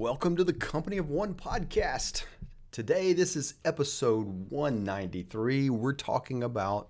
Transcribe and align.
Welcome 0.00 0.34
to 0.36 0.44
the 0.44 0.54
Company 0.54 0.96
of 0.96 1.10
One 1.10 1.34
podcast. 1.34 2.24
Today, 2.72 3.12
this 3.12 3.36
is 3.36 3.52
episode 3.66 4.48
193. 4.48 5.68
We're 5.68 5.92
talking 5.92 6.42
about 6.42 6.88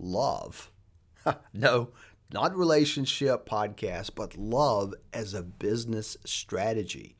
love. 0.00 0.72
no, 1.54 1.90
not 2.32 2.56
relationship 2.56 3.48
podcast, 3.48 4.16
but 4.16 4.36
love 4.36 4.92
as 5.12 5.34
a 5.34 5.44
business 5.44 6.16
strategy. 6.24 7.16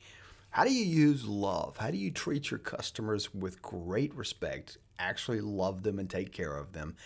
How 0.49 0.65
do 0.65 0.73
you 0.73 0.83
use 0.83 1.25
love? 1.25 1.77
How 1.77 1.89
do 1.89 1.97
you 1.97 2.11
treat 2.11 2.51
your 2.51 2.59
customers 2.59 3.33
with 3.33 3.61
great 3.61 4.13
respect, 4.15 4.77
actually 4.99 5.39
love 5.39 5.83
them 5.83 5.99
and 5.99 6.09
take 6.09 6.33
care 6.33 6.57
of 6.57 6.73
them? 6.73 6.97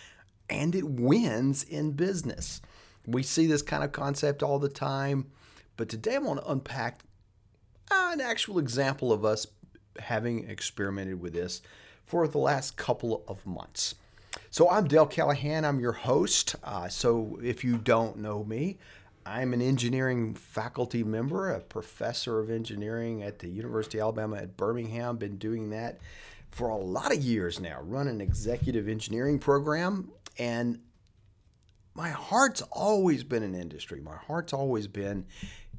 And 0.50 0.74
it 0.74 0.88
wins 0.88 1.62
in 1.62 1.92
business. 1.92 2.60
We 3.06 3.22
see 3.22 3.46
this 3.46 3.62
kind 3.62 3.84
of 3.84 3.92
concept 3.92 4.42
all 4.42 4.58
the 4.58 4.68
time, 4.68 5.26
but 5.76 5.88
today 5.88 6.16
I 6.16 6.18
want 6.18 6.40
to 6.40 6.50
unpack 6.50 7.04
an 7.90 8.20
actual 8.20 8.58
example 8.58 9.12
of 9.12 9.24
us 9.24 9.46
having 9.98 10.48
experimented 10.48 11.20
with 11.20 11.32
this 11.32 11.62
for 12.06 12.26
the 12.28 12.38
last 12.38 12.76
couple 12.76 13.24
of 13.26 13.44
months. 13.46 13.94
So 14.50 14.70
I'm 14.70 14.86
Dale 14.86 15.06
Callahan. 15.06 15.64
I'm 15.64 15.80
your 15.80 15.92
host. 15.92 16.56
Uh, 16.62 16.88
so 16.88 17.38
if 17.42 17.64
you 17.64 17.76
don't 17.76 18.18
know 18.18 18.44
me, 18.44 18.78
I'm 19.26 19.52
an 19.52 19.62
engineering 19.62 20.34
faculty 20.34 21.02
member, 21.02 21.50
a 21.50 21.60
professor 21.60 22.40
of 22.40 22.50
engineering 22.50 23.22
at 23.22 23.38
the 23.38 23.48
University 23.48 23.98
of 23.98 24.04
Alabama 24.04 24.36
at 24.36 24.56
Birmingham. 24.56 25.16
Been 25.16 25.38
doing 25.38 25.70
that 25.70 25.98
for 26.50 26.68
a 26.68 26.76
lot 26.76 27.12
of 27.12 27.22
years 27.22 27.58
now. 27.58 27.80
Run 27.82 28.06
an 28.06 28.20
executive 28.20 28.88
engineering 28.88 29.38
program, 29.38 30.10
and 30.38 30.78
my 31.94 32.10
heart's 32.10 32.62
always 32.70 33.24
been 33.24 33.42
in 33.42 33.54
industry. 33.54 34.00
My 34.00 34.16
heart's 34.16 34.52
always 34.52 34.86
been 34.86 35.26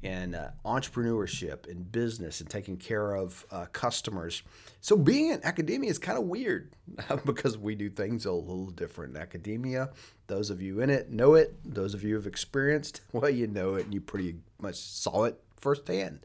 in 0.02 0.34
uh, 0.34 0.52
entrepreneurship 0.64 1.68
and 1.70 1.90
business 1.90 2.40
and 2.40 2.48
taking 2.48 2.76
care 2.76 3.14
of 3.14 3.44
uh, 3.50 3.66
customers. 3.72 4.42
So 4.80 4.96
being 4.96 5.30
in 5.30 5.44
academia 5.44 5.90
is 5.90 5.98
kind 5.98 6.18
of 6.18 6.24
weird 6.24 6.72
because 7.24 7.58
we 7.58 7.74
do 7.74 7.90
things 7.90 8.26
a 8.26 8.32
little 8.32 8.70
different 8.70 9.16
in 9.16 9.22
academia. 9.22 9.90
Those 10.26 10.50
of 10.50 10.60
you 10.62 10.80
in 10.80 10.90
it 10.90 11.10
know 11.10 11.34
it. 11.34 11.54
Those 11.64 11.94
of 11.94 12.02
you 12.02 12.14
have 12.14 12.26
experienced, 12.26 13.00
well, 13.12 13.30
you 13.30 13.46
know 13.46 13.74
it 13.74 13.84
and 13.84 13.94
you 13.94 14.00
pretty 14.00 14.36
much 14.60 14.76
saw 14.76 15.24
it 15.24 15.40
firsthand. 15.56 16.20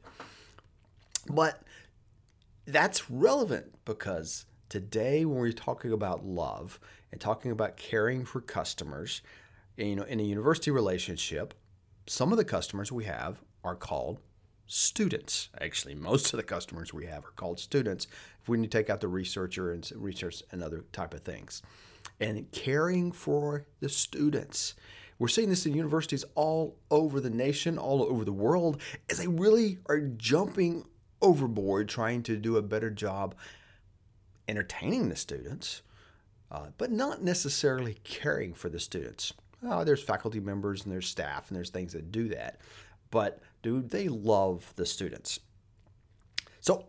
But 1.30 1.62
that's 2.66 3.10
relevant 3.10 3.74
because 3.86 4.46
today 4.70 5.26
when 5.26 5.40
we're 5.40 5.52
talking 5.52 5.92
about 5.92 6.26
love 6.26 6.80
and 7.12 7.20
talking 7.20 7.52
about 7.52 7.78
caring 7.78 8.26
for 8.26 8.42
customers, 8.42 9.22
you 9.78 9.96
know, 9.96 10.04
in 10.04 10.20
a 10.20 10.24
university 10.24 10.72
relationship, 10.72 11.54
some 12.08 12.32
of 12.32 12.38
the 12.38 12.46
customers 12.46 12.92
we 12.92 13.06
have 13.06 13.40
are 13.64 13.76
called 13.76 14.20
students. 14.68 15.50
Actually, 15.60 15.96
most 15.96 16.34
of 16.34 16.38
the 16.38 16.44
customers 16.44 16.94
we 16.94 17.06
have 17.06 17.26
are 17.26 17.34
called 17.36 17.60
students. 17.60 18.08
If 18.42 18.50
we 18.50 18.58
need 18.58 18.72
to 18.72 18.78
take 18.78 18.90
out 18.90 19.02
the 19.02 19.08
researcher 19.08 19.72
and 19.72 19.90
research 19.96 20.44
and 20.52 20.64
other 20.64 20.86
type 20.92 21.14
of 21.14 21.22
things, 21.22 21.62
and 22.20 22.52
caring 22.52 23.12
for 23.12 23.66
the 23.80 23.90
students. 23.90 24.76
We're 25.20 25.28
seeing 25.28 25.50
this 25.50 25.66
in 25.66 25.74
universities 25.74 26.26
all 26.34 26.78
over 26.90 27.20
the 27.20 27.30
nation, 27.30 27.78
all 27.78 28.02
over 28.02 28.26
the 28.26 28.32
world, 28.32 28.82
as 29.10 29.20
they 29.20 29.28
really 29.28 29.78
are 29.88 30.00
jumping 30.00 30.86
overboard 31.22 31.88
trying 31.88 32.24
to 32.24 32.38
do 32.38 32.58
a 32.58 32.62
better 32.62 32.90
job 32.90 33.36
entertaining 34.48 35.10
the 35.10 35.16
students, 35.16 35.82
uh, 36.52 36.68
but 36.78 36.92
not 36.92 37.22
necessarily 37.22 37.98
caring 38.04 38.54
for 38.54 38.70
the 38.70 38.80
students. 38.80 39.34
Oh, 39.64 39.84
there's 39.84 40.02
faculty 40.02 40.40
members 40.40 40.84
and 40.84 40.92
there's 40.92 41.08
staff 41.08 41.50
and 41.50 41.56
there's 41.56 41.70
things 41.70 41.94
that 41.94 42.12
do 42.12 42.30
that. 42.30 42.60
But, 43.12 43.40
dude, 43.62 43.90
they 43.90 44.08
love 44.08 44.74
the 44.76 44.86
students. 44.86 45.40
So, 46.60 46.86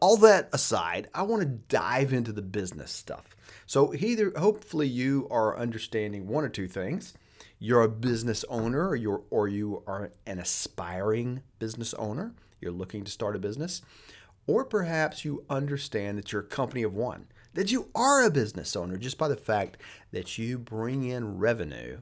all 0.00 0.16
that 0.18 0.48
aside, 0.52 1.08
I 1.14 1.22
want 1.22 1.42
to 1.42 1.48
dive 1.48 2.12
into 2.12 2.32
the 2.32 2.42
business 2.42 2.90
stuff. 2.90 3.36
So, 3.66 3.94
either 3.94 4.32
hopefully 4.36 4.88
you 4.88 5.26
are 5.30 5.58
understanding 5.58 6.26
one 6.26 6.44
or 6.44 6.48
two 6.48 6.68
things. 6.68 7.14
You're 7.58 7.82
a 7.82 7.88
business 7.88 8.44
owner, 8.48 8.88
or 8.88 8.96
you're 8.96 9.22
or 9.30 9.48
you 9.48 9.82
are 9.86 10.10
an 10.26 10.38
aspiring 10.38 11.42
business 11.58 11.92
owner. 11.94 12.34
You're 12.60 12.72
looking 12.72 13.04
to 13.04 13.10
start 13.10 13.36
a 13.36 13.38
business, 13.38 13.82
or 14.46 14.64
perhaps 14.64 15.24
you 15.24 15.44
understand 15.50 16.18
that 16.18 16.32
you're 16.32 16.42
a 16.42 16.46
company 16.46 16.82
of 16.82 16.94
one 16.94 17.26
that 17.54 17.72
you 17.72 17.88
are 17.94 18.24
a 18.24 18.30
business 18.30 18.76
owner 18.76 18.96
just 18.96 19.18
by 19.18 19.28
the 19.28 19.36
fact 19.36 19.76
that 20.12 20.38
you 20.38 20.58
bring 20.58 21.04
in 21.04 21.38
revenue 21.38 21.98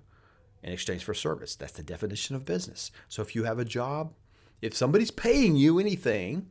in 0.63 0.73
exchange 0.73 1.05
for 1.05 1.15
service. 1.15 1.55
That's 1.55 1.73
the 1.73 1.83
definition 1.83 2.35
of 2.37 2.45
business. 2.45 2.91
So 3.09 3.23
if 3.23 3.35
you 3.35 3.45
have 3.45 3.59
a 3.59 3.65
job, 3.65 4.13
if 4.61 4.75
somebody's 4.75 5.11
paying 5.11 5.57
you 5.57 5.79
anything, 5.79 6.49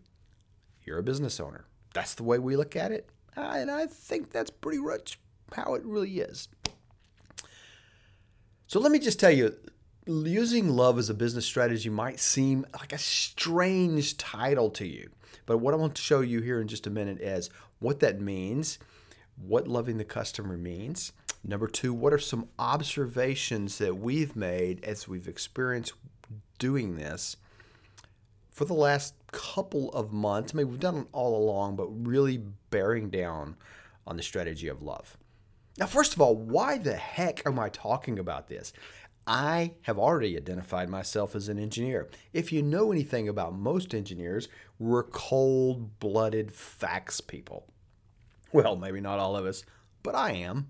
you're 0.84 1.00
a 1.00 1.03
business 1.03 1.40
owner. 1.40 1.66
That's 1.94 2.16
the 2.16 2.23
way 2.23 2.40
we 2.40 2.56
look 2.56 2.75
at 2.75 2.91
it. 2.91 3.09
And 3.35 3.69
I 3.69 3.85
think 3.85 4.31
that's 4.31 4.50
pretty 4.50 4.79
much 4.79 5.19
how 5.53 5.75
it 5.75 5.84
really 5.85 6.19
is. 6.19 6.47
So 8.67 8.79
let 8.79 8.91
me 8.91 9.00
just 9.00 9.19
tell 9.19 9.31
you 9.31 9.56
using 10.06 10.69
love 10.69 10.97
as 10.97 11.09
a 11.09 11.13
business 11.13 11.46
strategy 11.46 11.90
might 11.90 12.19
seem 12.19 12.66
like 12.73 12.94
a 12.94 12.97
strange 12.97 14.17
title 14.17 14.69
to 14.72 14.88
you. 14.88 15.09
But 15.46 15.57
what 15.57 15.73
I 15.73 15.78
want 15.78 15.96
to 15.96 16.01
show 16.01 16.22
you 16.22 16.41
here 16.41 16.62
in 16.62 16.67
just 16.67 16.88
a 16.88 16.90
minute 16.90 17.19
is 17.19 17.50
what 17.79 18.00
that 18.00 18.19
means, 18.22 18.79
what 19.35 19.67
loving 19.67 19.97
the 19.97 20.06
customer 20.06 20.57
means. 20.57 21.12
Number 21.50 21.68
two, 21.68 21.94
what 21.94 22.12
are 22.12 22.19
some 22.19 22.50
observations 22.59 23.78
that 23.78 23.97
we've 23.97 24.35
made 24.35 24.84
as 24.84 25.08
we've 25.08 25.30
experienced 25.30 25.94
doing 26.59 26.97
this 26.97 27.38
for 28.52 28.66
the 28.66 28.74
last 28.74 29.13
couple 29.31 29.90
of 29.91 30.12
months? 30.12 30.53
I 30.53 30.58
mean, 30.58 30.69
we've 30.69 30.80
done 30.80 30.97
it 30.97 31.08
all 31.13 31.41
along, 31.41 31.78
but 31.78 31.88
really 31.88 32.44
bearing 32.69 33.09
down 33.09 33.56
on 34.06 34.18
the 34.18 34.24
strategy 34.24 34.68
of 34.68 34.81
love. 34.81 35.16
Now, 35.78 35.85
first 35.85 36.13
of 36.13 36.22
all, 36.22 36.35
why 36.35 36.80
the 36.80 36.96
heck 36.96 37.46
am 37.46 37.58
I 37.59 37.69
talking 37.69 38.19
about 38.19 38.50
this? 38.50 38.74
I 39.25 39.74
have 39.84 39.97
already 39.97 40.35
identified 40.35 40.90
myself 40.90 41.34
as 41.34 41.47
an 41.47 41.59
engineer. 41.59 42.09
If 42.34 42.52
you 42.52 42.62
know 42.62 42.91
anything 42.91 43.29
about 43.29 43.53
most 43.53 43.94
engineers, 43.94 44.50
we're 44.79 45.03
cold 45.03 46.00
blooded 46.00 46.52
facts 46.52 47.22
people. 47.22 47.68
Well, 48.52 48.75
maybe 48.75 49.00
not 49.00 49.19
all 49.19 49.38
of 49.38 49.46
us, 49.46 49.64
but 50.03 50.16
I 50.16 50.31
am. 50.31 50.68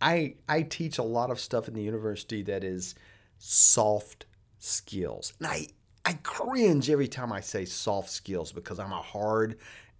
I, 0.00 0.34
I 0.48 0.62
teach 0.62 0.98
a 0.98 1.02
lot 1.02 1.30
of 1.30 1.40
stuff 1.40 1.68
in 1.68 1.74
the 1.74 1.82
university 1.82 2.42
that 2.42 2.64
is 2.64 2.94
soft 3.38 4.26
skills. 4.58 5.32
And 5.38 5.48
I, 5.48 5.68
I 6.04 6.14
cringe 6.22 6.90
every 6.90 7.08
time 7.08 7.32
I 7.32 7.40
say 7.40 7.64
soft 7.64 8.10
skills 8.10 8.52
because 8.52 8.78
I'm 8.78 8.92
a 8.92 9.02
hard 9.02 9.58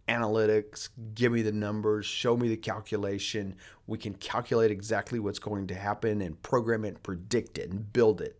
analytics, 0.08 0.90
give 1.14 1.32
me 1.32 1.42
the 1.42 1.52
numbers, 1.52 2.06
show 2.06 2.36
me 2.36 2.48
the 2.48 2.56
calculation. 2.56 3.56
We 3.86 3.98
can 3.98 4.14
calculate 4.14 4.70
exactly 4.70 5.18
what's 5.18 5.38
going 5.38 5.66
to 5.68 5.74
happen 5.74 6.20
and 6.20 6.40
program 6.42 6.84
it, 6.84 7.02
predict 7.02 7.58
it, 7.58 7.70
and 7.70 7.92
build 7.92 8.20
it. 8.20 8.38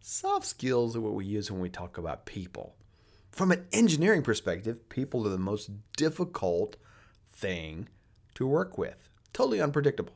Soft 0.00 0.46
skills 0.46 0.96
are 0.96 1.00
what 1.00 1.14
we 1.14 1.24
use 1.24 1.50
when 1.50 1.60
we 1.60 1.68
talk 1.68 1.98
about 1.98 2.26
people. 2.26 2.74
From 3.30 3.52
an 3.52 3.66
engineering 3.72 4.22
perspective, 4.22 4.88
people 4.88 5.26
are 5.26 5.30
the 5.30 5.38
most 5.38 5.70
difficult 5.96 6.76
thing 7.30 7.88
to 8.34 8.46
work 8.46 8.76
with, 8.76 9.08
totally 9.32 9.60
unpredictable. 9.60 10.14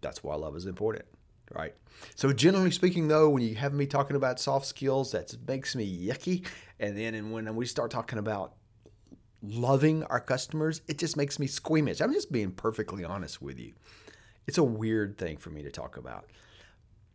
That's 0.00 0.22
why 0.22 0.34
love 0.36 0.56
is 0.56 0.66
important 0.66 1.06
right? 1.54 1.74
So 2.14 2.32
generally 2.32 2.70
speaking, 2.70 3.08
though, 3.08 3.30
when 3.30 3.42
you 3.42 3.54
have 3.54 3.72
me 3.72 3.86
talking 3.86 4.16
about 4.16 4.40
soft 4.40 4.66
skills, 4.66 5.12
that 5.12 5.34
makes 5.46 5.74
me 5.74 6.06
yucky. 6.08 6.46
And 6.78 6.96
then 6.96 7.14
and 7.14 7.32
when 7.32 7.54
we 7.54 7.66
start 7.66 7.90
talking 7.90 8.18
about 8.18 8.54
loving 9.42 10.02
our 10.04 10.20
customers, 10.20 10.82
it 10.88 10.98
just 10.98 11.16
makes 11.16 11.38
me 11.38 11.46
squeamish. 11.46 12.00
I'm 12.00 12.12
just 12.12 12.32
being 12.32 12.50
perfectly 12.50 13.04
honest 13.04 13.40
with 13.40 13.58
you. 13.58 13.72
It's 14.46 14.58
a 14.58 14.64
weird 14.64 15.18
thing 15.18 15.38
for 15.38 15.50
me 15.50 15.62
to 15.62 15.70
talk 15.70 15.96
about. 15.96 16.26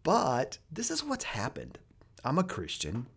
But 0.04 0.58
this 0.72 0.90
is 0.90 1.04
what's 1.04 1.26
happened. 1.26 1.78
I'm 2.24 2.40
a 2.40 2.44
Christian. 2.44 3.08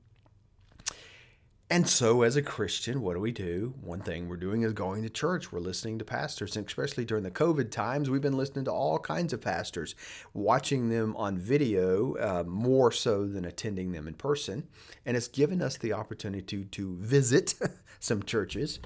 And 1.74 1.88
so, 1.88 2.22
as 2.22 2.36
a 2.36 2.42
Christian, 2.42 3.03
what 3.03 3.15
do 3.15 3.21
we 3.21 3.32
do? 3.32 3.74
One 3.80 3.98
thing 3.98 4.28
we're 4.28 4.36
doing 4.36 4.62
is 4.62 4.72
going 4.72 5.03
to 5.03 5.10
church. 5.10 5.50
We're 5.50 5.59
listening 5.59 5.98
to 5.98 6.04
pastors, 6.04 6.56
and 6.56 6.65
especially 6.65 7.04
during 7.04 7.24
the 7.24 7.32
COVID 7.32 7.72
times, 7.72 8.09
we've 8.09 8.22
been 8.22 8.36
listening 8.36 8.66
to 8.66 8.71
all 8.71 9.00
kinds 9.00 9.32
of 9.32 9.41
pastors, 9.41 9.97
watching 10.34 10.88
them 10.88 11.16
on 11.16 11.36
video 11.36 12.15
uh, 12.15 12.44
more 12.47 12.92
so 12.92 13.26
than 13.26 13.44
attending 13.44 13.91
them 13.91 14.06
in 14.06 14.15
person. 14.15 14.68
And 15.04 15.16
it's 15.16 15.26
given 15.26 15.60
us 15.60 15.76
the 15.76 15.94
opportunity 15.94 16.44
to, 16.44 16.65
to 16.65 16.97
visit 16.98 17.54
some 17.98 18.22
churches 18.22 18.78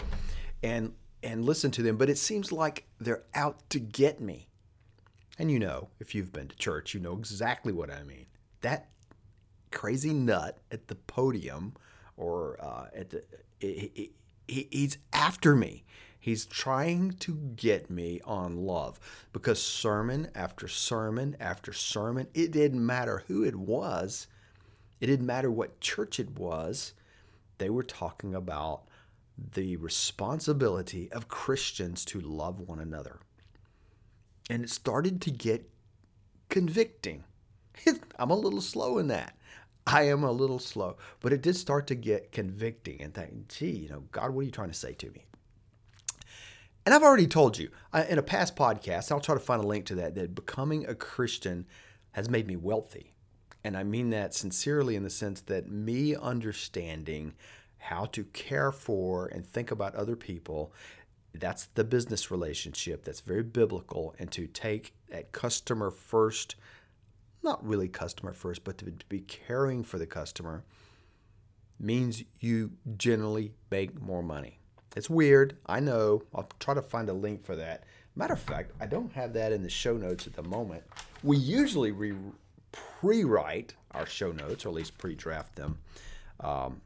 and 0.62 0.94
and 1.22 1.44
listen 1.44 1.70
to 1.72 1.82
them. 1.82 1.98
But 1.98 2.08
it 2.08 2.16
seems 2.16 2.52
like 2.52 2.86
they're 2.98 3.24
out 3.34 3.68
to 3.68 3.80
get 3.80 4.18
me. 4.18 4.48
And 5.38 5.50
you 5.50 5.58
know, 5.58 5.90
if 6.00 6.14
you've 6.14 6.32
been 6.32 6.48
to 6.48 6.56
church, 6.56 6.94
you 6.94 7.00
know 7.00 7.18
exactly 7.18 7.74
what 7.74 7.90
I 7.90 8.02
mean. 8.02 8.28
That 8.62 8.88
crazy 9.70 10.14
nut 10.14 10.56
at 10.72 10.88
the 10.88 10.94
podium 10.94 11.74
or 12.18 12.58
uh, 12.60 12.86
at 12.94 13.10
the, 13.10 13.24
he, 13.60 14.12
he, 14.46 14.68
he's 14.70 14.98
after 15.12 15.56
me. 15.56 15.84
He's 16.20 16.44
trying 16.44 17.12
to 17.20 17.34
get 17.56 17.88
me 17.88 18.20
on 18.24 18.56
love 18.66 18.98
because 19.32 19.62
sermon 19.62 20.28
after 20.34 20.68
sermon 20.68 21.36
after 21.40 21.72
sermon, 21.72 22.26
it 22.34 22.50
didn't 22.50 22.84
matter 22.84 23.22
who 23.28 23.44
it 23.44 23.54
was, 23.54 24.26
it 25.00 25.06
didn't 25.06 25.26
matter 25.26 25.50
what 25.50 25.80
church 25.80 26.18
it 26.20 26.38
was. 26.38 26.92
they 27.58 27.70
were 27.70 27.84
talking 27.84 28.34
about 28.34 28.82
the 29.54 29.76
responsibility 29.76 31.10
of 31.12 31.28
Christians 31.28 32.04
to 32.06 32.20
love 32.20 32.60
one 32.60 32.80
another. 32.80 33.20
And 34.50 34.64
it 34.64 34.70
started 34.70 35.20
to 35.22 35.30
get 35.30 35.70
convicting. 36.48 37.24
I'm 38.18 38.30
a 38.30 38.34
little 38.36 38.60
slow 38.60 38.98
in 38.98 39.08
that. 39.08 39.37
I 39.90 40.02
am 40.02 40.22
a 40.22 40.30
little 40.30 40.58
slow, 40.58 40.98
but 41.20 41.32
it 41.32 41.40
did 41.40 41.56
start 41.56 41.86
to 41.86 41.94
get 41.94 42.30
convicting 42.30 43.00
and 43.00 43.14
think, 43.14 43.48
gee, 43.48 43.70
you 43.70 43.88
know, 43.88 44.04
God, 44.12 44.30
what 44.30 44.42
are 44.42 44.44
you 44.44 44.50
trying 44.50 44.68
to 44.68 44.74
say 44.74 44.92
to 44.92 45.10
me? 45.10 45.24
And 46.84 46.94
I've 46.94 47.02
already 47.02 47.26
told 47.26 47.58
you 47.58 47.70
in 48.08 48.18
a 48.18 48.22
past 48.22 48.54
podcast, 48.54 49.10
I'll 49.10 49.20
try 49.20 49.34
to 49.34 49.40
find 49.40 49.64
a 49.64 49.66
link 49.66 49.86
to 49.86 49.94
that, 49.96 50.14
that 50.14 50.34
becoming 50.34 50.86
a 50.86 50.94
Christian 50.94 51.66
has 52.12 52.28
made 52.28 52.46
me 52.46 52.56
wealthy. 52.56 53.14
And 53.64 53.76
I 53.76 53.82
mean 53.82 54.10
that 54.10 54.34
sincerely 54.34 54.94
in 54.94 55.04
the 55.04 55.10
sense 55.10 55.40
that 55.42 55.70
me 55.70 56.14
understanding 56.14 57.34
how 57.78 58.04
to 58.06 58.24
care 58.24 58.72
for 58.72 59.26
and 59.26 59.46
think 59.46 59.70
about 59.70 59.94
other 59.94 60.16
people 60.16 60.72
that's 61.34 61.66
the 61.74 61.84
business 61.84 62.30
relationship 62.30 63.04
that's 63.04 63.20
very 63.20 63.42
biblical 63.42 64.14
and 64.18 64.30
to 64.32 64.46
take 64.46 64.94
that 65.10 65.30
customer 65.32 65.90
first 65.90 66.56
not 67.42 67.64
really 67.66 67.88
customer 67.88 68.32
first 68.32 68.64
but 68.64 68.78
to 68.78 68.92
be 69.08 69.20
caring 69.20 69.82
for 69.82 69.98
the 69.98 70.06
customer 70.06 70.64
means 71.80 72.24
you 72.40 72.72
generally 72.96 73.52
make 73.70 74.00
more 74.00 74.22
money. 74.22 74.58
It's 74.96 75.08
weird 75.10 75.56
i 75.66 75.80
know. 75.80 76.22
I'll 76.34 76.48
try 76.60 76.74
to 76.74 76.82
find 76.82 77.08
a 77.08 77.12
link 77.12 77.44
for 77.44 77.56
that. 77.56 77.84
Matter 78.14 78.34
of 78.34 78.40
fact 78.40 78.72
i 78.80 78.86
don't 78.86 79.12
have 79.12 79.32
that 79.34 79.52
in 79.52 79.62
the 79.62 79.70
show 79.70 79.96
notes 79.96 80.26
at 80.26 80.34
the 80.34 80.42
moment. 80.42 80.82
We 81.22 81.36
usually 81.36 81.92
re- 81.92 82.14
pre-write 82.72 83.74
our 83.92 84.06
show 84.06 84.32
notes 84.32 84.66
or 84.66 84.68
at 84.68 84.74
least 84.74 84.98
pre-draft 84.98 85.56
them 85.56 85.78
um, 86.40 86.80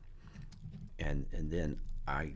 and 0.98 1.26
and 1.32 1.50
then 1.50 1.78
i 2.06 2.32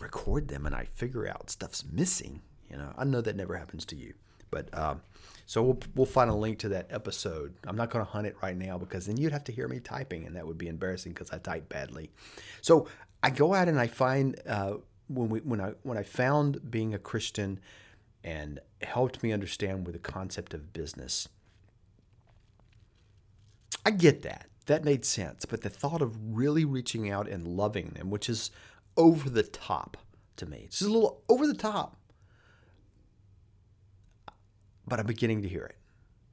record 0.00 0.48
them 0.48 0.66
and 0.66 0.74
I 0.74 0.84
figure 0.84 1.28
out 1.28 1.50
stuff's 1.50 1.84
missing. 1.90 2.42
You 2.70 2.78
know, 2.78 2.92
I 2.96 3.04
know 3.04 3.20
that 3.20 3.36
never 3.36 3.56
happens 3.56 3.84
to 3.86 3.96
you, 3.96 4.14
but 4.50 4.76
um, 4.76 5.02
so 5.50 5.64
we'll 5.64 5.78
we'll 5.96 6.06
find 6.06 6.30
a 6.30 6.34
link 6.34 6.60
to 6.60 6.68
that 6.68 6.86
episode. 6.90 7.56
I'm 7.66 7.74
not 7.74 7.90
going 7.90 8.04
to 8.04 8.08
hunt 8.08 8.24
it 8.24 8.36
right 8.40 8.56
now 8.56 8.78
because 8.78 9.06
then 9.06 9.16
you'd 9.16 9.32
have 9.32 9.42
to 9.42 9.52
hear 9.52 9.66
me 9.66 9.80
typing, 9.80 10.24
and 10.24 10.36
that 10.36 10.46
would 10.46 10.58
be 10.58 10.68
embarrassing 10.68 11.12
because 11.12 11.32
I 11.32 11.38
type 11.38 11.68
badly. 11.68 12.12
So 12.60 12.86
I 13.20 13.30
go 13.30 13.52
out 13.52 13.66
and 13.66 13.80
I 13.80 13.88
find 13.88 14.40
uh, 14.46 14.74
when 15.08 15.28
we 15.28 15.40
when 15.40 15.60
I 15.60 15.72
when 15.82 15.98
I 15.98 16.04
found 16.04 16.70
being 16.70 16.94
a 16.94 17.00
Christian 17.00 17.58
and 18.22 18.60
helped 18.82 19.24
me 19.24 19.32
understand 19.32 19.86
with 19.86 19.94
the 19.94 19.98
concept 19.98 20.54
of 20.54 20.72
business. 20.72 21.28
I 23.84 23.90
get 23.90 24.22
that. 24.22 24.46
That 24.66 24.84
made 24.84 25.04
sense. 25.04 25.46
But 25.46 25.62
the 25.62 25.68
thought 25.68 26.00
of 26.00 26.16
really 26.32 26.64
reaching 26.64 27.10
out 27.10 27.26
and 27.26 27.48
loving 27.48 27.88
them, 27.88 28.08
which 28.08 28.28
is 28.28 28.52
over 28.96 29.28
the 29.28 29.42
top 29.42 29.96
to 30.36 30.46
me. 30.46 30.62
It's 30.66 30.78
just 30.78 30.88
a 30.88 30.94
little 30.94 31.24
over 31.28 31.44
the 31.44 31.54
top. 31.54 31.96
But 34.90 34.98
I'm 34.98 35.06
beginning 35.06 35.40
to 35.42 35.48
hear 35.48 35.64
it, 35.64 35.76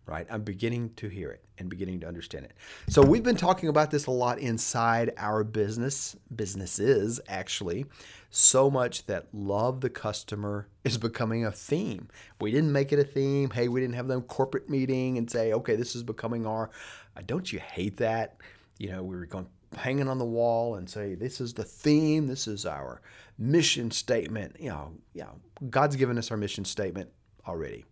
right? 0.08 0.26
I'm 0.32 0.42
beginning 0.42 0.96
to 0.96 1.08
hear 1.08 1.30
it 1.30 1.46
and 1.60 1.70
beginning 1.70 2.00
to 2.00 2.08
understand 2.08 2.46
it. 2.46 2.54
So 2.90 3.04
we've 3.04 3.22
been 3.24 3.38
talking 3.38 3.70
about 3.70 3.92
this 3.92 4.08
a 4.08 4.12
lot 4.12 4.40
inside 4.40 5.14
our 5.16 5.44
business, 5.44 6.16
businesses 6.36 7.20
actually, 7.28 7.86
so 8.32 8.72
much 8.72 9.06
that 9.06 9.28
love 9.32 9.82
the 9.82 9.92
customer 9.92 10.68
is 10.84 10.98
becoming 10.98 11.46
a 11.46 11.52
theme. 11.52 12.08
We 12.42 12.52
didn't 12.52 12.72
make 12.72 12.92
it 12.92 12.98
a 12.98 13.04
theme. 13.04 13.52
Hey, 13.52 13.68
we 13.68 13.80
didn't 13.80 13.96
have 13.96 14.08
them 14.08 14.24
corporate 14.24 14.70
meeting 14.70 15.20
and 15.20 15.30
say, 15.30 15.54
okay, 15.54 15.76
this 15.76 15.96
is 15.96 16.02
becoming 16.02 16.48
our. 16.48 16.72
Uh, 17.16 17.22
don't 17.24 17.54
you 17.54 17.60
hate 17.60 17.98
that? 17.98 18.38
You 18.80 18.90
know, 18.90 19.04
we 19.04 19.16
were 19.16 19.28
going 19.28 19.48
hanging 19.76 20.08
on 20.08 20.18
the 20.18 20.26
wall 20.26 20.76
and 20.76 20.90
say, 20.90 21.14
this 21.14 21.40
is 21.40 21.54
the 21.54 21.64
theme, 21.64 22.26
this 22.26 22.48
is 22.48 22.66
our 22.66 23.02
mission 23.38 23.92
statement. 23.92 24.56
You 24.60 24.70
know, 24.70 24.94
know, 25.14 25.36
God's 25.70 25.96
given 25.96 26.18
us 26.18 26.32
our 26.32 26.38
mission 26.38 26.66
statement 26.66 27.12
already. 27.48 27.86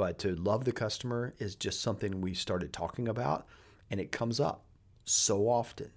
But 0.00 0.18
to 0.20 0.34
love 0.34 0.64
the 0.64 0.72
customer 0.72 1.34
is 1.38 1.54
just 1.54 1.82
something 1.82 2.22
we 2.22 2.32
started 2.32 2.72
talking 2.72 3.06
about, 3.06 3.46
and 3.90 4.00
it 4.00 4.10
comes 4.10 4.40
up 4.40 4.64
so 5.04 5.46
often. 5.46 5.90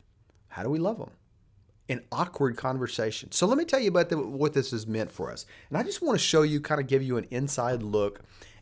How 0.50 0.62
do 0.62 0.70
we 0.70 0.78
love 0.78 0.98
them? 0.98 1.12
In 1.88 2.04
awkward 2.12 2.58
conversations. 2.58 3.38
So 3.38 3.48
let 3.48 3.58
me 3.58 3.64
tell 3.64 3.80
you 3.80 3.88
about 3.88 4.10
the, 4.10 4.18
what 4.18 4.52
this 4.52 4.72
has 4.72 4.86
meant 4.86 5.10
for 5.10 5.32
us. 5.32 5.46
And 5.70 5.78
I 5.78 5.84
just 5.84 6.02
want 6.02 6.20
to 6.20 6.22
show 6.22 6.42
you, 6.42 6.60
kind 6.60 6.82
of 6.82 6.88
give 6.88 7.02
you 7.02 7.16
an 7.16 7.28
inside 7.32 7.82
look 7.82 8.20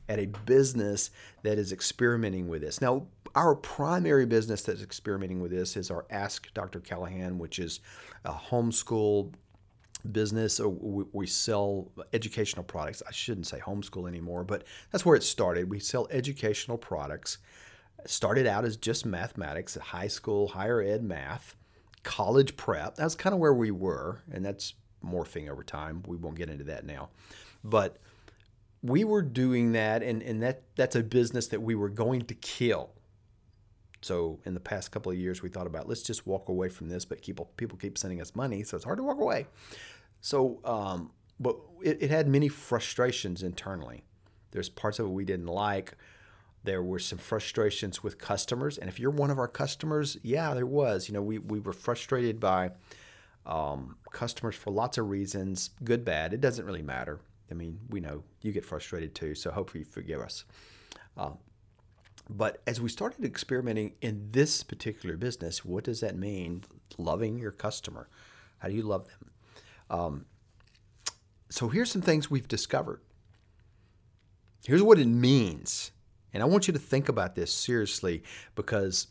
at 0.08 0.20
a 0.20 0.28
business 0.28 1.10
that 1.42 1.58
is 1.58 1.72
experimenting 1.72 2.48
with 2.48 2.62
this. 2.62 2.80
Now, 2.80 3.08
our 3.34 3.56
primary 3.56 4.28
business 4.28 4.62
that's 4.62 4.84
experimenting 4.84 5.42
with 5.42 5.50
this 5.50 5.76
is 5.76 5.90
our 5.90 6.06
Ask 6.12 6.54
Dr. 6.54 6.80
Callahan, 6.82 7.40
which 7.40 7.58
is 7.58 7.80
a 8.26 8.32
homeschool 8.32 9.34
business. 10.10 10.60
We 10.60 11.28
sell 11.28 11.92
educational 12.14 12.64
products. 12.64 13.04
I 13.08 13.12
shouldn't 13.12 13.48
say 13.48 13.60
homeschool 13.60 14.08
anymore, 14.08 14.44
but 14.44 14.64
that's 14.92 15.06
where 15.06 15.16
it 15.16 15.24
started. 15.24 15.70
We 15.70 15.80
sell 15.80 16.08
educational 16.12 16.78
products. 16.78 17.38
started 18.06 18.48
out 18.48 18.66
as 18.66 18.78
just 18.78 19.06
mathematics, 19.06 19.76
high 19.76 20.08
school, 20.08 20.48
higher 20.48 20.82
ed 20.82 21.04
math, 21.04 21.56
college 22.04 22.58
prep. 22.58 22.96
That's 22.96 23.16
kind 23.16 23.34
of 23.34 23.40
where 23.40 23.54
we 23.54 23.72
were, 23.72 24.24
and 24.32 24.44
that's 24.44 24.74
morphing 25.06 25.50
over 25.50 25.64
time. 25.64 26.04
We 26.08 26.18
won't 26.18 26.36
get 26.36 26.50
into 26.50 26.64
that 26.66 26.86
now. 26.86 27.10
But 27.64 27.98
we 28.82 29.04
were 29.04 29.22
doing 29.22 29.74
that, 29.74 30.02
and, 30.02 30.24
and 30.24 30.42
that 30.42 30.64
that's 30.76 30.96
a 30.96 31.04
business 31.04 31.48
that 31.48 31.62
we 31.62 31.76
were 31.76 31.90
going 31.90 32.24
to 32.24 32.34
kill 32.34 32.90
so 34.02 34.40
in 34.46 34.54
the 34.54 34.60
past 34.60 34.92
couple 34.92 35.12
of 35.12 35.18
years, 35.18 35.42
we 35.42 35.50
thought 35.50 35.68
about 35.68 35.88
let's 35.88 36.02
just 36.02 36.26
walk 36.26 36.50
away 36.50 36.70
from 36.70 36.90
this, 36.90 37.06
but 37.06 37.22
people 37.22 37.52
people 37.58 37.78
keep 37.78 37.98
sending 37.98 38.22
us 38.22 38.36
money, 38.36 38.64
so 38.64 38.76
it's 38.76 38.86
hard 38.86 38.98
to 38.98 39.04
walk 39.04 39.20
away. 39.20 39.48
So, 40.22 40.60
um, 40.66 41.12
but 41.40 41.58
it, 41.84 42.02
it 42.02 42.10
had 42.10 42.28
many 42.28 42.48
frustrations 42.48 43.44
internally. 43.44 44.04
There's 44.52 44.70
parts 44.70 45.00
of 45.00 45.06
it 45.06 45.10
we 45.10 45.26
didn't 45.26 45.48
like. 45.48 45.96
There 46.64 46.84
were 46.84 47.00
some 47.00 47.18
frustrations 47.18 48.04
with 48.04 48.18
customers, 48.20 48.78
and 48.78 48.90
if 48.90 49.00
you're 49.00 49.12
one 49.12 49.32
of 49.32 49.40
our 49.40 49.48
customers, 49.48 50.18
yeah, 50.22 50.54
there 50.54 50.66
was. 50.66 51.08
You 51.08 51.14
know, 51.14 51.22
we 51.22 51.38
we 51.38 51.60
were 51.60 51.74
frustrated 51.74 52.40
by 52.40 52.72
um, 53.46 53.98
customers 54.12 54.56
for 54.56 54.72
lots 54.72 54.98
of 54.98 55.10
reasons, 55.10 55.72
good, 55.84 56.06
bad. 56.06 56.34
It 56.34 56.42
doesn't 56.42 56.66
really 56.66 56.84
matter. 56.84 57.20
I 57.50 57.54
mean, 57.54 57.80
we 57.90 58.00
know 58.00 58.24
you 58.42 58.52
get 58.52 58.66
frustrated 58.66 59.14
too, 59.14 59.36
so 59.36 59.52
hopefully 59.52 59.80
you 59.80 59.86
forgive 59.86 60.22
us. 60.22 60.46
Uh, 61.18 61.32
but 62.32 62.62
as 62.66 62.80
we 62.80 62.88
started 62.88 63.26
experimenting 63.26 63.94
in 64.02 64.30
this 64.32 64.64
particular 64.64 65.18
business, 65.18 65.66
what 65.66 65.84
does 65.84 66.00
that 66.00 66.18
mean? 66.18 66.64
Loving 66.98 67.38
your 67.38 67.52
customer. 67.52 68.08
How 68.60 68.70
do 68.70 68.74
you 68.74 68.84
love 68.84 69.08
them? 69.08 69.32
Um, 69.90 70.26
so 71.50 71.68
here's 71.68 71.92
some 71.92 72.02
things 72.02 72.32
we've 72.32 72.48
discovered. 72.48 73.02
Here's 74.66 74.82
what 74.82 74.98
it 74.98 75.08
means. 75.08 75.92
And 76.34 76.42
I 76.42 76.46
want 76.46 76.68
you 76.68 76.74
to 76.74 76.80
think 76.80 77.10
about 77.10 77.36
this 77.36 77.52
seriously 77.52 78.24
because 78.56 79.08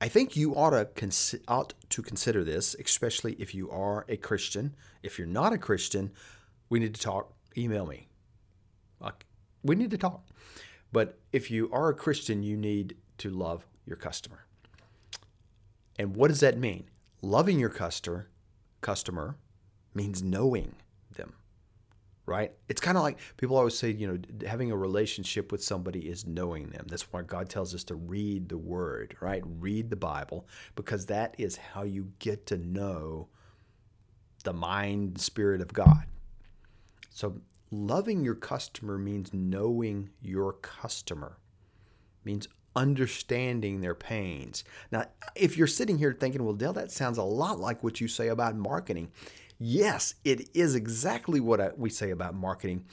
I 0.00 0.06
think 0.06 0.36
you 0.36 0.54
ought 0.54 0.70
to, 0.70 0.84
cons- 0.84 1.34
ought 1.48 1.74
to 1.88 2.02
consider 2.02 2.44
this, 2.44 2.76
especially 2.78 3.32
if 3.34 3.54
you 3.54 3.68
are 3.70 4.04
a 4.08 4.16
Christian. 4.16 4.76
If 5.02 5.18
you're 5.18 5.26
not 5.26 5.52
a 5.52 5.58
Christian, 5.58 6.12
we 6.68 6.78
need 6.78 6.94
to 6.94 7.00
talk. 7.00 7.32
Email 7.56 7.86
me. 7.86 8.06
We 9.64 9.74
need 9.74 9.90
to 9.90 9.98
talk. 9.98 10.24
But 10.96 11.18
if 11.30 11.50
you 11.50 11.68
are 11.74 11.90
a 11.90 11.94
Christian, 11.94 12.42
you 12.42 12.56
need 12.56 12.96
to 13.18 13.28
love 13.28 13.66
your 13.84 13.98
customer. 13.98 14.46
And 15.98 16.16
what 16.16 16.28
does 16.28 16.40
that 16.40 16.56
mean? 16.56 16.88
Loving 17.20 17.60
your 17.60 17.68
customer, 17.68 18.30
customer 18.80 19.36
means 19.92 20.22
knowing 20.22 20.74
them. 21.14 21.34
Right? 22.24 22.52
It's 22.70 22.80
kind 22.80 22.96
of 22.96 23.02
like 23.02 23.18
people 23.36 23.58
always 23.58 23.76
say, 23.76 23.90
you 23.90 24.06
know, 24.06 24.48
having 24.48 24.72
a 24.72 24.76
relationship 24.78 25.52
with 25.52 25.62
somebody 25.62 26.08
is 26.08 26.26
knowing 26.26 26.70
them. 26.70 26.86
That's 26.88 27.12
why 27.12 27.20
God 27.20 27.50
tells 27.50 27.74
us 27.74 27.84
to 27.84 27.94
read 27.94 28.48
the 28.48 28.56
word, 28.56 29.18
right? 29.20 29.42
Read 29.44 29.90
the 29.90 29.96
Bible 29.96 30.48
because 30.76 31.04
that 31.06 31.34
is 31.36 31.58
how 31.58 31.82
you 31.82 32.12
get 32.20 32.46
to 32.46 32.56
know 32.56 33.28
the 34.44 34.54
mind, 34.54 35.20
spirit 35.20 35.60
of 35.60 35.74
God. 35.74 36.06
So 37.10 37.42
loving 37.70 38.24
your 38.24 38.34
customer 38.34 38.98
means 38.98 39.32
knowing 39.32 40.10
your 40.20 40.52
customer, 40.52 41.38
means 42.24 42.48
understanding 42.74 43.80
their 43.80 43.94
pains. 43.94 44.62
Now, 44.92 45.06
if 45.34 45.56
you're 45.56 45.66
sitting 45.66 45.98
here 45.98 46.12
thinking, 46.12 46.44
well, 46.44 46.54
Dale, 46.54 46.74
that 46.74 46.92
sounds 46.92 47.18
a 47.18 47.22
lot 47.22 47.58
like 47.58 47.82
what 47.82 48.00
you 48.00 48.06
say 48.06 48.28
about 48.28 48.54
marketing. 48.54 49.10
Yes, 49.58 50.14
it 50.24 50.50
is 50.54 50.74
exactly 50.74 51.40
what 51.40 51.60
I, 51.60 51.70
we 51.76 51.88
say 51.88 52.10
about 52.10 52.34
marketing, 52.34 52.84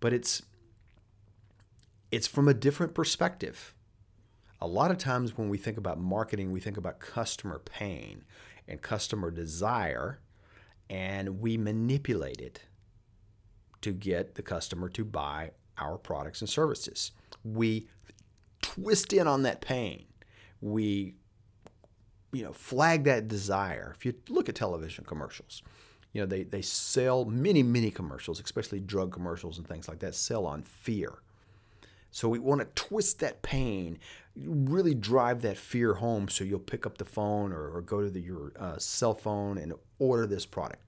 but 0.00 0.12
it's 0.12 0.42
it's 2.10 2.26
from 2.26 2.48
a 2.48 2.54
different 2.54 2.94
perspective. 2.94 3.74
A 4.60 4.66
lot 4.66 4.90
of 4.90 4.96
times 4.96 5.36
when 5.36 5.50
we 5.50 5.58
think 5.58 5.76
about 5.76 6.00
marketing, 6.00 6.50
we 6.50 6.60
think 6.60 6.78
about 6.78 6.98
customer 6.98 7.58
pain 7.58 8.24
and 8.66 8.80
customer 8.80 9.30
desire, 9.30 10.18
and 10.88 11.40
we 11.40 11.58
manipulate 11.58 12.40
it 12.40 12.62
to 13.82 13.92
get 13.92 14.34
the 14.34 14.42
customer 14.42 14.88
to 14.90 15.04
buy 15.04 15.52
our 15.78 15.96
products 15.98 16.40
and 16.40 16.48
services. 16.48 17.12
We 17.44 17.88
twist 18.62 19.12
in 19.12 19.26
on 19.26 19.42
that 19.42 19.60
pain. 19.60 20.06
We 20.60 21.14
you 22.32 22.44
know, 22.44 22.52
flag 22.52 23.04
that 23.04 23.28
desire. 23.28 23.94
If 23.96 24.04
you 24.04 24.14
look 24.28 24.48
at 24.48 24.54
television 24.54 25.04
commercials, 25.04 25.62
you 26.12 26.20
know, 26.20 26.26
they, 26.26 26.42
they 26.42 26.62
sell 26.62 27.24
many, 27.24 27.62
many 27.62 27.90
commercials, 27.90 28.40
especially 28.40 28.80
drug 28.80 29.12
commercials 29.12 29.58
and 29.58 29.66
things 29.66 29.88
like 29.88 30.00
that, 30.00 30.14
sell 30.14 30.46
on 30.46 30.62
fear. 30.62 31.22
So 32.10 32.28
we 32.28 32.38
want 32.38 32.60
to 32.60 32.66
twist 32.82 33.20
that 33.20 33.42
pain, 33.42 33.98
really 34.34 34.94
drive 34.94 35.42
that 35.42 35.58
fear 35.58 35.94
home 35.94 36.28
so 36.28 36.44
you'll 36.44 36.58
pick 36.58 36.86
up 36.86 36.98
the 36.98 37.04
phone 37.04 37.52
or, 37.52 37.68
or 37.70 37.82
go 37.82 38.02
to 38.02 38.10
the, 38.10 38.20
your 38.20 38.52
uh, 38.58 38.78
cell 38.78 39.14
phone 39.14 39.58
and 39.58 39.74
order 39.98 40.26
this 40.26 40.46
product. 40.46 40.82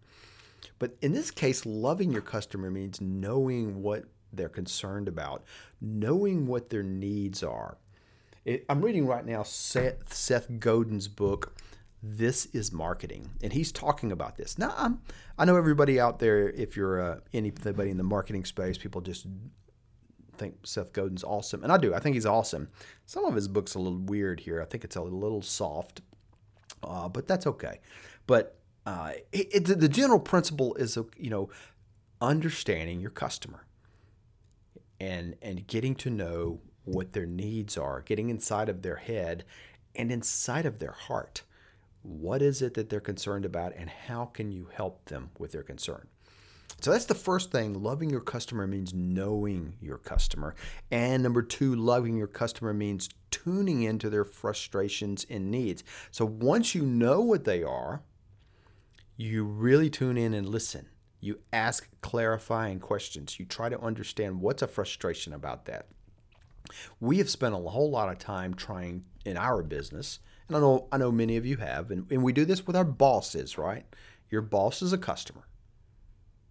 But 0.81 0.97
in 1.03 1.13
this 1.13 1.31
case, 1.31 1.65
loving 1.65 2.11
your 2.11 2.23
customer 2.23 2.71
means 2.71 3.01
knowing 3.01 3.83
what 3.83 4.07
they're 4.33 4.49
concerned 4.49 5.09
about, 5.09 5.45
knowing 5.81 6.47
what 6.47 6.71
their 6.71 6.83
needs 6.83 7.43
are. 7.43 7.77
It, 8.45 8.65
I'm 8.69 8.81
reading 8.81 9.07
right 9.07 9.25
now 9.25 9.43
Seth, 9.43 10.13
Seth 10.13 10.49
Godin's 10.59 11.07
book, 11.07 11.55
This 12.03 12.47
is 12.47 12.73
Marketing, 12.73 13.31
and 13.43 13.53
he's 13.53 13.71
talking 13.71 14.11
about 14.11 14.37
this. 14.37 14.59
Now, 14.59 14.73
I'm, 14.77 15.03
I 15.39 15.45
know 15.45 15.57
everybody 15.57 16.01
out 16.01 16.19
there, 16.19 16.49
if 16.49 16.77
you're 16.77 17.01
uh, 17.01 17.21
anybody 17.35 17.91
in 17.91 17.99
the 17.99 18.03
marketing 18.03 18.47
space, 18.47 18.79
people 18.79 19.03
just 19.03 19.27
think 20.39 20.67
Seth 20.67 20.95
Godin's 20.95 21.25
awesome, 21.25 21.63
and 21.63 21.71
I 21.71 21.77
do. 21.77 21.93
I 21.93 21.99
think 21.99 22.15
he's 22.15 22.25
awesome. 22.25 22.71
Some 23.05 23.27
of 23.27 23.35
his 23.35 23.49
books 23.49 23.75
a 23.75 23.79
little 23.79 23.99
weird 23.99 24.41
here. 24.41 24.63
I 24.63 24.65
think 24.65 24.85
it's 24.85 24.97
a 24.97 25.03
little 25.03 25.43
soft, 25.43 26.01
uh, 26.83 27.11
but 27.11 27.29
that's 27.29 27.47
okay. 27.47 27.81
But 28.27 28.60
uh, 28.91 29.13
it, 29.31 29.71
it, 29.71 29.81
the 29.81 29.89
general 29.89 30.19
principle 30.19 30.75
is, 30.75 30.99
you 31.17 31.31
know, 31.31 31.49
understanding 32.21 33.01
your 33.01 33.11
customer 33.11 33.65
and 34.99 35.37
and 35.41 35.69
getting 35.69 35.95
to 35.95 36.11
know 36.11 36.61
what 36.85 37.13
their 37.13 37.25
needs 37.25 37.79
are, 37.79 38.01
getting 38.01 38.31
inside 38.31 38.69
of 38.69 38.83
their 38.83 38.97
head 38.97 39.45
and 39.95 40.11
inside 40.11 40.67
of 40.67 40.81
their 40.81 40.91
heart. 40.91 41.45
What 42.03 42.43
is 42.43 42.63
it 42.63 42.75
that 42.75 42.89
they're 42.89 42.99
concerned 42.99 43.45
about, 43.45 43.75
and 43.77 43.89
how 43.89 44.25
can 44.25 44.51
you 44.51 44.69
help 44.73 45.05
them 45.05 45.31
with 45.39 45.53
their 45.53 45.63
concern? 45.63 46.09
So 46.81 46.91
that's 46.91 47.05
the 47.05 47.15
first 47.15 47.53
thing. 47.53 47.81
Loving 47.81 48.11
your 48.11 48.23
customer 48.23 48.67
means 48.67 48.93
knowing 48.93 49.75
your 49.81 49.99
customer. 49.99 50.57
And 50.91 51.23
number 51.23 51.43
two, 51.43 51.77
loving 51.77 52.17
your 52.17 52.27
customer 52.27 52.73
means 52.73 53.09
tuning 53.31 53.83
into 53.83 54.11
their 54.11 54.25
frustrations 54.25 55.27
and 55.31 55.51
needs. 55.51 55.85
So 56.11 56.25
once 56.25 56.75
you 56.75 56.83
know 56.83 57.21
what 57.21 57.45
they 57.45 57.63
are, 57.63 58.03
you 59.21 59.45
really 59.45 59.91
tune 59.91 60.17
in 60.17 60.33
and 60.33 60.49
listen. 60.49 60.87
You 61.21 61.41
ask 61.53 61.89
clarifying 62.01 62.81
questions. 62.81 63.39
You 63.39 63.45
try 63.45 63.69
to 63.69 63.79
understand 63.81 64.41
what's 64.41 64.63
a 64.63 64.67
frustration 64.67 65.35
about 65.35 65.67
that. 65.67 65.89
We 67.01 67.19
have 67.19 67.29
spent 67.29 67.55
a 67.55 67.59
whole 67.59 67.91
lot 67.91 68.11
of 68.11 68.19
time 68.19 68.55
trying 68.55 69.05
in 69.27 69.37
our 69.37 69.63
business, 69.63 70.21
and 70.49 70.57
I 70.57 70.61
know 70.61 70.89
I 70.91 70.97
know 70.97 71.13
many 71.13 71.37
of 71.37 71.45
you 71.45 71.59
have, 71.59 71.91
and, 71.91 72.11
and 72.11 72.23
we 72.23 72.33
do 72.33 72.47
this 72.47 72.67
with 72.67 72.77
our 72.77 72.85
bosses, 72.85 73.59
right? 73.59 73.85
Your 74.31 74.41
boss 74.41 74.81
is 74.81 74.93
a 74.93 74.99
customer. 74.99 75.47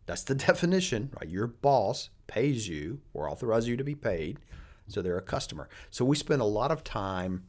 That's 0.06 0.24
the 0.24 0.36
definition, 0.50 1.12
right? 1.20 1.30
Your 1.30 1.48
boss 1.48 2.10
pays 2.28 2.68
you 2.68 3.02
or 3.14 3.30
authorizes 3.30 3.70
you 3.70 3.78
to 3.78 3.84
be 3.84 3.96
paid, 3.96 4.40
so 4.88 5.02
they're 5.02 5.18
a 5.18 5.24
customer. 5.24 5.70
So 5.90 6.06
we 6.06 6.16
spend 6.16 6.42
a 6.42 6.46
lot 6.46 6.72
of 6.72 6.84
time 6.84 7.46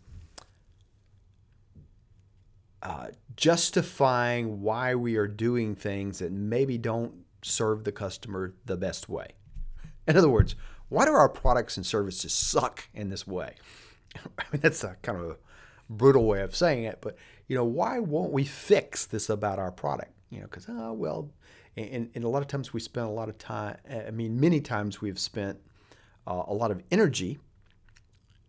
uh, 2.82 3.08
justifying 3.36 4.62
why 4.62 4.94
we 4.94 5.16
are 5.16 5.26
doing 5.26 5.74
things 5.74 6.18
that 6.20 6.32
maybe 6.32 6.78
don't 6.78 7.24
serve 7.42 7.84
the 7.84 7.92
customer 7.92 8.54
the 8.64 8.76
best 8.76 9.08
way. 9.08 9.28
In 10.06 10.16
other 10.16 10.28
words, 10.28 10.54
why 10.88 11.04
do 11.04 11.12
our 11.12 11.28
products 11.28 11.76
and 11.76 11.86
services 11.86 12.32
suck 12.32 12.88
in 12.94 13.10
this 13.10 13.26
way? 13.26 13.54
I 14.38 14.44
mean, 14.52 14.60
that's 14.60 14.82
a 14.82 14.96
kind 15.02 15.18
of 15.18 15.30
a 15.30 15.36
brutal 15.88 16.26
way 16.26 16.42
of 16.42 16.54
saying 16.54 16.84
it, 16.84 16.98
but 17.00 17.16
you 17.48 17.56
know, 17.56 17.64
why 17.64 17.98
won't 17.98 18.32
we 18.32 18.44
fix 18.44 19.06
this 19.06 19.28
about 19.28 19.58
our 19.58 19.72
product? 19.72 20.12
You 20.30 20.40
know, 20.40 20.46
because 20.46 20.66
oh 20.68 20.92
well, 20.92 21.30
and, 21.76 22.10
and 22.14 22.24
a 22.24 22.28
lot 22.28 22.42
of 22.42 22.48
times 22.48 22.72
we 22.72 22.80
spend 22.80 23.06
a 23.06 23.10
lot 23.10 23.28
of 23.28 23.38
time. 23.38 23.76
I 23.88 24.10
mean, 24.10 24.38
many 24.38 24.60
times 24.60 25.00
we've 25.00 25.18
spent 25.18 25.58
uh, 26.26 26.44
a 26.46 26.54
lot 26.54 26.70
of 26.70 26.82
energy 26.90 27.38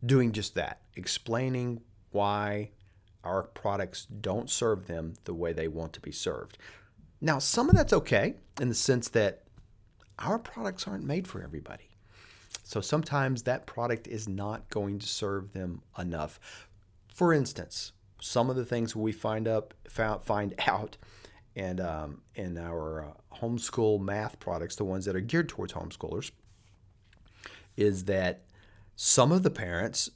doing 0.05 0.31
just 0.31 0.55
that, 0.55 0.81
explaining 0.95 1.81
why 2.11 2.71
our 3.23 3.43
products 3.43 4.05
don't 4.05 4.49
serve 4.49 4.87
them 4.87 5.13
the 5.25 5.33
way 5.33 5.53
they 5.53 5.67
want 5.67 5.93
to 5.93 5.99
be 5.99 6.11
served. 6.11 6.57
Now, 7.19 7.39
some 7.39 7.69
of 7.69 7.75
that's 7.75 7.93
okay 7.93 8.35
in 8.59 8.69
the 8.69 8.75
sense 8.75 9.09
that 9.09 9.43
our 10.19 10.39
products 10.39 10.87
aren't 10.87 11.03
made 11.03 11.27
for 11.27 11.43
everybody. 11.43 11.89
So 12.63 12.81
sometimes 12.81 13.43
that 13.43 13.65
product 13.65 14.07
is 14.07 14.27
not 14.27 14.69
going 14.69 14.99
to 14.99 15.07
serve 15.07 15.53
them 15.53 15.81
enough. 15.97 16.39
For 17.13 17.33
instance, 17.33 17.91
some 18.19 18.49
of 18.49 18.55
the 18.55 18.65
things 18.65 18.95
we 18.95 19.11
find 19.11 19.47
up 19.47 19.73
find 19.87 20.53
out 20.67 20.97
and 21.55 21.81
um, 21.81 22.21
in 22.35 22.57
our 22.57 23.05
uh, 23.05 23.37
homeschool 23.37 23.99
math 23.99 24.39
products, 24.39 24.75
the 24.77 24.85
ones 24.85 25.05
that 25.05 25.15
are 25.15 25.21
geared 25.21 25.49
towards 25.49 25.73
homeschoolers, 25.73 26.31
is 27.75 28.05
that 28.05 28.43
some 28.95 29.31
of 29.31 29.43
the 29.43 29.49
parents 29.49 30.09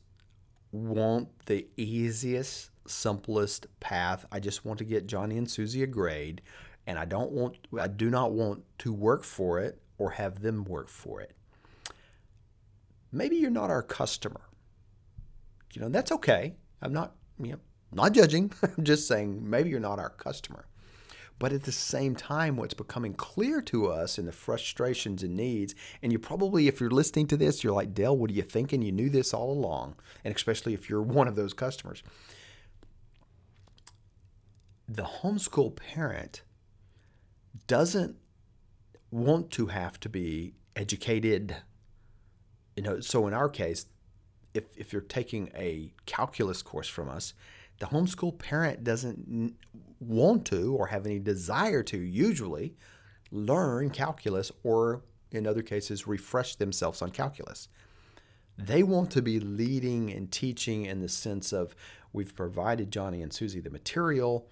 want 0.84 1.46
the 1.46 1.68
easiest, 1.78 2.72
simplest 2.88 3.68
path. 3.80 4.26
I 4.32 4.40
just 4.40 4.66
want 4.66 4.80
to 4.80 4.86
get 4.86 5.08
Johnny 5.08 5.38
and 5.38 5.50
Susie 5.50 5.84
a 5.84 5.88
grade, 5.88 6.42
and 6.86 7.00
I 7.00 7.06
don't 7.06 7.32
want, 7.32 7.58
I 7.80 7.88
do 7.88 8.10
not 8.10 8.32
want 8.32 8.64
to 8.80 8.94
work 8.94 9.24
for 9.24 9.60
it 9.60 9.82
or 9.98 10.12
have 10.12 10.42
them 10.42 10.64
work 10.66 10.90
for 10.90 11.22
it 11.22 11.36
maybe 13.16 13.38
you're 13.38 13.50
not 13.50 13.72
our 13.72 13.82
customer. 13.82 14.42
You 15.74 15.82
know, 15.82 15.90
that's 15.90 16.12
okay. 16.12 16.56
I'm 16.82 16.94
not, 16.94 17.16
you 17.42 17.54
know, 17.54 17.60
not 17.92 18.12
judging. 18.12 18.52
I'm 18.78 18.84
just 18.84 19.08
saying 19.08 19.50
maybe 19.50 19.70
you're 19.70 19.80
not 19.80 20.00
our 20.00 20.10
customer. 20.10 20.68
But 21.38 21.52
at 21.52 21.64
the 21.64 21.72
same 21.72 22.16
time, 22.16 22.56
what's 22.56 22.74
becoming 22.74 23.14
clear 23.14 23.62
to 23.64 23.88
us 23.88 24.18
in 24.18 24.26
the 24.26 24.32
frustrations 24.32 25.22
and 25.22 25.36
needs, 25.36 25.76
and 26.02 26.12
you 26.12 26.20
probably, 26.20 26.68
if 26.68 26.80
you're 26.80 26.90
listening 26.90 27.28
to 27.28 27.38
this, 27.38 27.64
you're 27.64 27.74
like, 27.74 27.94
Dale, 27.94 28.16
what 28.16 28.30
are 28.30 28.34
you 28.34 28.42
thinking? 28.42 28.82
You 28.82 28.92
knew 28.92 29.10
this 29.10 29.34
all 29.34 29.52
along. 29.52 29.96
And 30.24 30.34
especially 30.34 30.74
if 30.74 30.90
you're 30.90 31.02
one 31.02 31.28
of 31.28 31.36
those 31.36 31.54
customers. 31.54 32.04
The 34.88 35.04
homeschool 35.04 35.76
parent 35.76 36.44
doesn't 37.68 38.16
want 39.12 39.52
to 39.52 39.68
have 39.68 40.00
to 40.02 40.10
be 40.10 40.54
educated 40.76 41.58
you 42.76 42.84
know, 42.84 43.00
so 43.00 43.28
in 43.28 43.34
our 43.34 43.50
case, 43.50 43.86
if, 44.54 44.66
if 44.76 44.92
you're 44.92 45.02
taking 45.02 45.50
a 45.56 45.94
calculus 46.06 46.62
course 46.62 46.88
from 46.88 47.10
us, 47.10 47.34
the 47.80 47.88
homeschool 47.88 48.38
parent 48.38 48.84
doesn't 48.84 49.56
want 50.08 50.46
to 50.46 50.76
or 50.76 50.88
have 50.88 51.06
any 51.06 51.20
desire 51.20 51.84
to 51.84 51.98
usually 51.98 52.76
learn 53.32 53.90
calculus 53.90 54.52
or 54.64 55.02
in 55.32 55.48
other 55.48 55.62
cases 55.62 56.08
refresh 56.08 56.56
themselves 56.56 57.02
on 57.02 57.12
calculus. 57.12 57.68
They 58.58 58.84
want 58.84 59.12
to 59.12 59.22
be 59.22 59.40
leading 59.40 60.12
and 60.12 60.32
teaching 60.32 60.86
in 60.86 61.02
the 61.02 61.10
sense 61.10 61.52
of 61.52 61.76
we've 62.14 62.36
provided 62.36 62.92
Johnny 62.92 63.22
and 63.22 63.34
Susie 63.34 63.60
the 63.60 63.70
material 63.70 64.48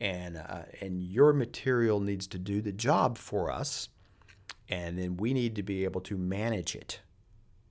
and 0.00 0.36
uh, 0.36 0.62
and 0.80 1.02
your 1.02 1.32
material 1.32 2.00
needs 2.00 2.26
to 2.28 2.38
do 2.38 2.60
the 2.60 2.72
job 2.72 3.18
for 3.18 3.50
us 3.50 3.88
and 4.68 4.96
then 4.96 5.16
we 5.16 5.34
need 5.34 5.56
to 5.56 5.62
be 5.62 5.84
able 5.84 6.00
to 6.02 6.16
manage 6.16 6.76
it 6.76 7.00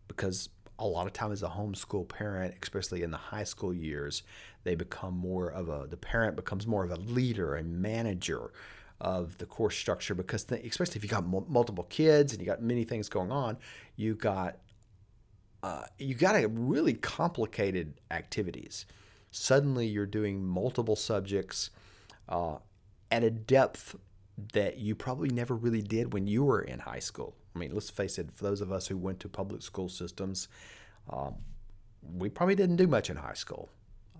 because 0.07 0.49
a 0.77 0.85
lot 0.85 1.07
of 1.07 1.13
time 1.13 1.31
as 1.31 1.43
a 1.43 1.49
homeschool 1.49 2.07
parent, 2.07 2.55
especially 2.61 3.03
in 3.03 3.11
the 3.11 3.17
high 3.17 3.43
school 3.43 3.73
years, 3.73 4.23
they 4.63 4.75
become 4.75 5.17
more 5.17 5.49
of 5.49 5.69
a 5.69 5.87
the 5.89 5.97
parent 5.97 6.35
becomes 6.35 6.67
more 6.67 6.83
of 6.83 6.91
a 6.91 6.97
leader, 6.97 7.55
a 7.55 7.63
manager 7.63 8.51
of 9.01 9.37
the 9.37 9.45
course 9.45 9.77
structure 9.77 10.13
because 10.13 10.45
especially 10.51 10.97
if 10.97 11.03
you 11.03 11.09
got 11.09 11.23
m- 11.23 11.45
multiple 11.47 11.85
kids 11.85 12.33
and 12.33 12.41
you 12.41 12.45
got 12.45 12.61
many 12.61 12.83
things 12.83 13.07
going 13.07 13.31
on, 13.31 13.57
you 13.95 14.15
got 14.15 14.57
uh, 15.61 15.83
you 15.97 16.15
got 16.15 16.35
a 16.41 16.47
really 16.47 16.93
complicated 16.93 17.93
activities. 18.11 18.85
Suddenly, 19.31 19.87
you're 19.87 20.05
doing 20.05 20.43
multiple 20.43 20.95
subjects 20.95 21.69
uh, 22.29 22.57
at 23.11 23.23
a 23.23 23.29
depth 23.29 23.95
that 24.53 24.77
you 24.77 24.95
probably 24.95 25.29
never 25.29 25.55
really 25.55 25.81
did 25.81 26.13
when 26.13 26.27
you 26.27 26.43
were 26.43 26.61
in 26.61 26.79
high 26.79 26.99
school. 26.99 27.35
I 27.55 27.59
mean, 27.59 27.71
let's 27.73 27.89
face 27.89 28.17
it, 28.17 28.29
for 28.33 28.45
those 28.45 28.61
of 28.61 28.71
us 28.71 28.87
who 28.87 28.97
went 28.97 29.19
to 29.21 29.29
public 29.29 29.61
school 29.61 29.89
systems, 29.89 30.47
um, 31.09 31.35
we 32.01 32.29
probably 32.29 32.55
didn't 32.55 32.77
do 32.77 32.87
much 32.87 33.09
in 33.09 33.17
high 33.17 33.33
school. 33.33 33.69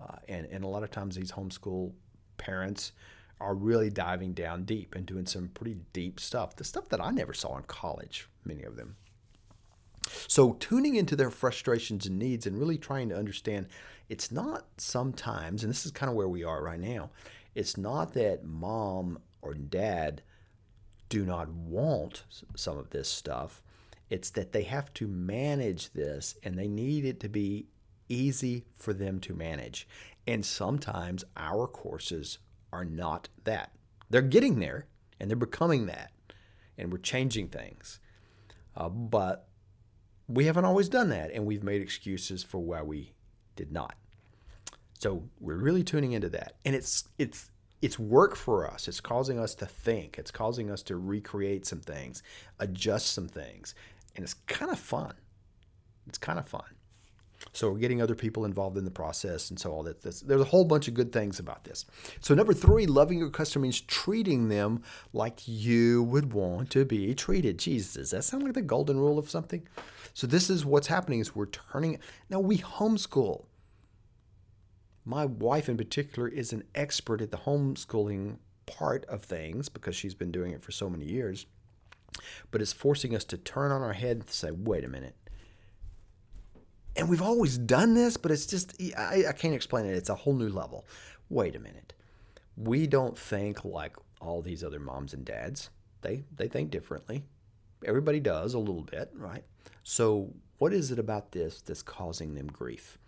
Uh, 0.00 0.16
and, 0.28 0.46
and 0.46 0.64
a 0.64 0.68
lot 0.68 0.82
of 0.82 0.90
times 0.90 1.16
these 1.16 1.32
homeschool 1.32 1.92
parents 2.36 2.92
are 3.40 3.54
really 3.54 3.90
diving 3.90 4.32
down 4.32 4.64
deep 4.64 4.94
and 4.94 5.06
doing 5.06 5.26
some 5.26 5.48
pretty 5.48 5.78
deep 5.92 6.20
stuff, 6.20 6.56
the 6.56 6.64
stuff 6.64 6.88
that 6.90 7.00
I 7.00 7.10
never 7.10 7.32
saw 7.32 7.56
in 7.56 7.64
college, 7.64 8.28
many 8.44 8.62
of 8.62 8.76
them. 8.76 8.96
So, 10.26 10.54
tuning 10.54 10.96
into 10.96 11.14
their 11.14 11.30
frustrations 11.30 12.06
and 12.06 12.18
needs 12.18 12.46
and 12.46 12.58
really 12.58 12.78
trying 12.78 13.08
to 13.10 13.16
understand 13.16 13.66
it's 14.08 14.32
not 14.32 14.66
sometimes, 14.76 15.62
and 15.62 15.70
this 15.70 15.86
is 15.86 15.92
kind 15.92 16.10
of 16.10 16.16
where 16.16 16.28
we 16.28 16.42
are 16.42 16.62
right 16.62 16.80
now, 16.80 17.10
it's 17.54 17.76
not 17.76 18.14
that 18.14 18.44
mom 18.44 19.18
or 19.42 19.54
dad 19.54 20.22
do 21.08 21.24
not 21.24 21.48
want 21.48 22.24
some 22.56 22.78
of 22.78 22.90
this 22.90 23.08
stuff. 23.08 23.62
It's 24.08 24.30
that 24.30 24.52
they 24.52 24.62
have 24.62 24.92
to 24.94 25.06
manage 25.06 25.92
this 25.92 26.36
and 26.42 26.58
they 26.58 26.68
need 26.68 27.04
it 27.04 27.20
to 27.20 27.28
be 27.28 27.66
easy 28.10 28.66
for 28.74 28.92
them 28.92 29.20
to 29.20 29.34
manage. 29.34 29.88
And 30.26 30.44
sometimes 30.44 31.24
our 31.36 31.66
courses 31.66 32.38
are 32.72 32.84
not 32.84 33.28
that. 33.44 33.72
They're 34.10 34.22
getting 34.22 34.58
there 34.58 34.86
and 35.18 35.30
they're 35.30 35.36
becoming 35.36 35.86
that. 35.86 36.12
And 36.76 36.92
we're 36.92 36.98
changing 36.98 37.48
things. 37.48 38.00
Uh, 38.76 38.88
but 38.88 39.48
we 40.28 40.44
haven't 40.44 40.64
always 40.64 40.88
done 40.88 41.08
that. 41.10 41.30
And 41.32 41.46
we've 41.46 41.62
made 41.62 41.82
excuses 41.82 42.42
for 42.42 42.58
why 42.58 42.82
we 42.82 43.12
did 43.56 43.72
not. 43.72 43.94
So 44.98 45.24
we're 45.40 45.56
really 45.56 45.82
tuning 45.82 46.12
into 46.12 46.28
that. 46.30 46.56
And 46.64 46.74
it's, 46.74 47.04
it's, 47.18 47.50
it's 47.80 47.98
work 47.98 48.36
for 48.36 48.70
us. 48.70 48.88
It's 48.88 49.00
causing 49.00 49.38
us 49.38 49.54
to 49.56 49.66
think. 49.66 50.18
It's 50.18 50.30
causing 50.30 50.70
us 50.70 50.82
to 50.84 50.96
recreate 50.96 51.66
some 51.66 51.80
things, 51.80 52.22
adjust 52.58 53.12
some 53.12 53.28
things. 53.28 53.74
And 54.14 54.22
it's 54.22 54.34
kind 54.34 54.70
of 54.70 54.78
fun. 54.78 55.14
It's 56.06 56.18
kind 56.18 56.38
of 56.38 56.46
fun. 56.46 56.64
So 57.60 57.70
we're 57.70 57.78
getting 57.78 58.00
other 58.00 58.14
people 58.14 58.46
involved 58.46 58.78
in 58.78 58.86
the 58.86 58.90
process, 58.90 59.50
and 59.50 59.60
so 59.60 59.70
all 59.70 59.82
that. 59.82 60.00
There's 60.00 60.40
a 60.40 60.44
whole 60.44 60.64
bunch 60.64 60.88
of 60.88 60.94
good 60.94 61.12
things 61.12 61.38
about 61.38 61.64
this. 61.64 61.84
So 62.22 62.34
number 62.34 62.54
three, 62.54 62.86
loving 62.86 63.18
your 63.18 63.28
customer 63.28 63.64
means 63.64 63.82
treating 63.82 64.48
them 64.48 64.82
like 65.12 65.46
you 65.46 66.02
would 66.04 66.32
want 66.32 66.70
to 66.70 66.86
be 66.86 67.14
treated. 67.14 67.58
Jesus, 67.58 67.92
does 67.92 68.10
that 68.12 68.24
sound 68.24 68.44
like 68.44 68.54
the 68.54 68.62
golden 68.62 68.98
rule 68.98 69.18
of 69.18 69.28
something? 69.28 69.68
So 70.14 70.26
this 70.26 70.48
is 70.48 70.64
what's 70.64 70.86
happening: 70.86 71.20
is 71.20 71.36
we're 71.36 71.44
turning. 71.44 71.98
Now 72.30 72.40
we 72.40 72.56
homeschool. 72.56 73.44
My 75.04 75.26
wife, 75.26 75.68
in 75.68 75.76
particular, 75.76 76.28
is 76.28 76.54
an 76.54 76.64
expert 76.74 77.20
at 77.20 77.30
the 77.30 77.36
homeschooling 77.36 78.38
part 78.64 79.04
of 79.04 79.22
things 79.22 79.68
because 79.68 79.94
she's 79.94 80.14
been 80.14 80.32
doing 80.32 80.52
it 80.52 80.62
for 80.62 80.72
so 80.72 80.88
many 80.88 81.04
years. 81.04 81.44
But 82.50 82.62
it's 82.62 82.72
forcing 82.72 83.14
us 83.14 83.24
to 83.24 83.36
turn 83.36 83.70
on 83.70 83.82
our 83.82 83.92
head 83.92 84.16
and 84.16 84.30
say, 84.30 84.50
"Wait 84.50 84.82
a 84.82 84.88
minute." 84.88 85.14
And 86.96 87.08
we've 87.08 87.22
always 87.22 87.58
done 87.58 87.94
this, 87.94 88.16
but 88.16 88.30
it's 88.30 88.46
just, 88.46 88.80
I, 88.96 89.24
I 89.28 89.32
can't 89.32 89.54
explain 89.54 89.86
it. 89.86 89.94
It's 89.94 90.08
a 90.08 90.14
whole 90.14 90.34
new 90.34 90.48
level. 90.48 90.86
Wait 91.28 91.54
a 91.54 91.60
minute. 91.60 91.92
We 92.56 92.86
don't 92.86 93.16
think 93.16 93.64
like 93.64 93.96
all 94.20 94.42
these 94.42 94.64
other 94.64 94.80
moms 94.80 95.14
and 95.14 95.24
dads. 95.24 95.70
They, 96.02 96.24
they 96.34 96.48
think 96.48 96.70
differently. 96.70 97.24
Everybody 97.84 98.20
does 98.20 98.54
a 98.54 98.58
little 98.58 98.82
bit, 98.82 99.10
right? 99.14 99.44
So, 99.82 100.34
what 100.58 100.74
is 100.74 100.90
it 100.90 100.98
about 100.98 101.32
this 101.32 101.62
that's 101.62 101.82
causing 101.82 102.34
them 102.34 102.48
grief? 102.48 102.98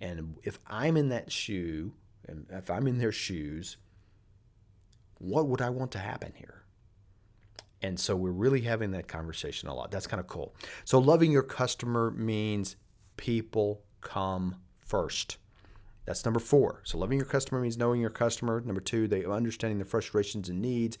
And 0.00 0.36
if 0.42 0.58
I'm 0.66 0.96
in 0.96 1.10
that 1.10 1.30
shoe, 1.30 1.92
and 2.26 2.46
if 2.50 2.70
I'm 2.70 2.86
in 2.86 2.98
their 2.98 3.12
shoes, 3.12 3.76
what 5.18 5.46
would 5.46 5.60
I 5.60 5.70
want 5.70 5.92
to 5.92 5.98
happen 5.98 6.32
here? 6.34 6.62
And 7.82 7.98
so 7.98 8.14
we're 8.16 8.30
really 8.30 8.62
having 8.62 8.92
that 8.92 9.08
conversation 9.08 9.68
a 9.68 9.74
lot. 9.74 9.90
That's 9.90 10.06
kind 10.06 10.20
of 10.20 10.28
cool. 10.28 10.54
So 10.84 10.98
loving 10.98 11.32
your 11.32 11.42
customer 11.42 12.10
means 12.12 12.76
people 13.22 13.80
come 14.00 14.56
first. 14.80 15.36
That's 16.06 16.24
number 16.24 16.40
four. 16.40 16.80
So 16.82 16.98
loving 16.98 17.18
your 17.18 17.24
customer 17.24 17.60
means 17.60 17.78
knowing 17.78 18.00
your 18.00 18.10
customer. 18.10 18.60
Number 18.60 18.80
two, 18.80 19.06
they 19.06 19.24
understanding 19.24 19.78
their 19.78 19.84
frustrations 19.84 20.48
and 20.48 20.60
needs. 20.60 20.98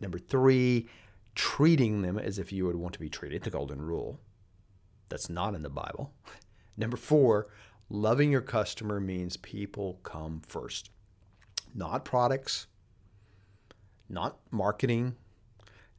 Number 0.00 0.18
three, 0.18 0.88
treating 1.36 2.02
them 2.02 2.18
as 2.18 2.40
if 2.40 2.52
you 2.52 2.66
would 2.66 2.74
want 2.74 2.92
to 2.94 2.98
be 2.98 3.08
treated. 3.08 3.44
The 3.44 3.50
golden 3.50 3.80
rule. 3.80 4.18
That's 5.08 5.30
not 5.30 5.54
in 5.54 5.62
the 5.62 5.70
Bible. 5.70 6.12
Number 6.76 6.96
four, 6.96 7.46
loving 7.88 8.32
your 8.32 8.40
customer 8.40 8.98
means 8.98 9.36
people 9.36 10.00
come 10.02 10.40
first. 10.44 10.90
Not 11.72 12.04
products, 12.04 12.66
not 14.08 14.38
marketing, 14.50 15.14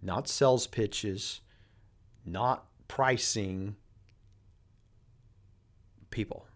not 0.01 0.27
sales 0.27 0.67
pitches, 0.67 1.39
not 2.25 2.65
pricing, 2.89 3.77
people. 6.15 6.47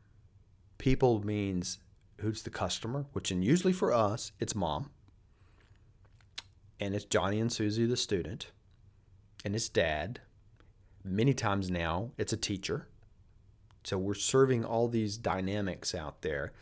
People 0.78 1.22
means 1.26 1.80
who's 2.22 2.44
the 2.44 2.50
customer, 2.50 3.06
which 3.12 3.30
and 3.30 3.44
usually 3.44 3.74
for 3.74 3.94
us, 3.94 4.32
it's 4.40 4.56
mom. 4.56 4.90
And 6.80 6.96
it's 6.96 7.04
Johnny 7.04 7.42
and 7.42 7.52
Susie, 7.52 7.86
the 7.86 7.98
student. 7.98 8.52
And 9.44 9.54
it's 9.54 9.68
dad. 9.68 10.22
Many 11.04 11.34
times 11.34 11.70
now, 11.70 12.12
it's 12.18 12.32
a 12.32 12.38
teacher. 12.38 12.88
So 13.84 13.98
we're 13.98 14.14
serving 14.14 14.64
all 14.64 14.88
these 14.88 15.18
dynamics 15.18 15.94
out 15.94 16.22
there. 16.22 16.54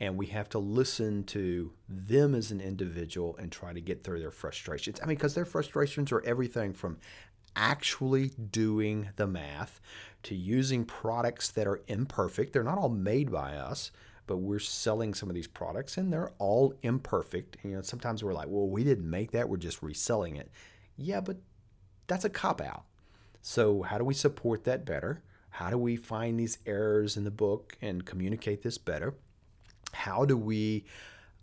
And 0.00 0.16
we 0.16 0.26
have 0.28 0.48
to 0.50 0.58
listen 0.58 1.24
to 1.24 1.72
them 1.86 2.34
as 2.34 2.50
an 2.50 2.62
individual 2.62 3.36
and 3.36 3.52
try 3.52 3.74
to 3.74 3.80
get 3.82 4.02
through 4.02 4.20
their 4.20 4.30
frustrations. 4.30 4.98
I 5.02 5.06
mean, 5.06 5.16
because 5.16 5.34
their 5.34 5.44
frustrations 5.44 6.10
are 6.10 6.24
everything 6.24 6.72
from 6.72 6.96
actually 7.54 8.28
doing 8.28 9.08
the 9.16 9.26
math 9.26 9.80
to 10.26 10.34
using 10.34 10.84
products 10.84 11.50
that 11.52 11.68
are 11.68 11.80
imperfect. 11.86 12.52
They're 12.52 12.64
not 12.64 12.78
all 12.78 12.88
made 12.88 13.30
by 13.30 13.54
us, 13.54 13.92
but 14.26 14.38
we're 14.38 14.58
selling 14.58 15.14
some 15.14 15.28
of 15.28 15.36
these 15.36 15.46
products 15.46 15.96
and 15.96 16.12
they're 16.12 16.32
all 16.38 16.74
imperfect. 16.82 17.58
You 17.62 17.76
know, 17.76 17.82
sometimes 17.82 18.24
we're 18.24 18.34
like, 18.34 18.48
well, 18.48 18.68
we 18.68 18.82
didn't 18.82 19.08
make 19.08 19.30
that, 19.30 19.48
we're 19.48 19.56
just 19.56 19.84
reselling 19.84 20.34
it. 20.34 20.50
Yeah, 20.96 21.20
but 21.20 21.36
that's 22.08 22.24
a 22.24 22.30
cop 22.30 22.60
out. 22.60 22.84
So, 23.40 23.82
how 23.82 23.98
do 23.98 24.04
we 24.04 24.14
support 24.14 24.64
that 24.64 24.84
better? 24.84 25.22
How 25.50 25.70
do 25.70 25.78
we 25.78 25.94
find 25.94 26.40
these 26.40 26.58
errors 26.66 27.16
in 27.16 27.22
the 27.22 27.30
book 27.30 27.76
and 27.80 28.04
communicate 28.04 28.62
this 28.62 28.78
better? 28.78 29.14
How 29.92 30.24
do 30.24 30.36
we 30.36 30.84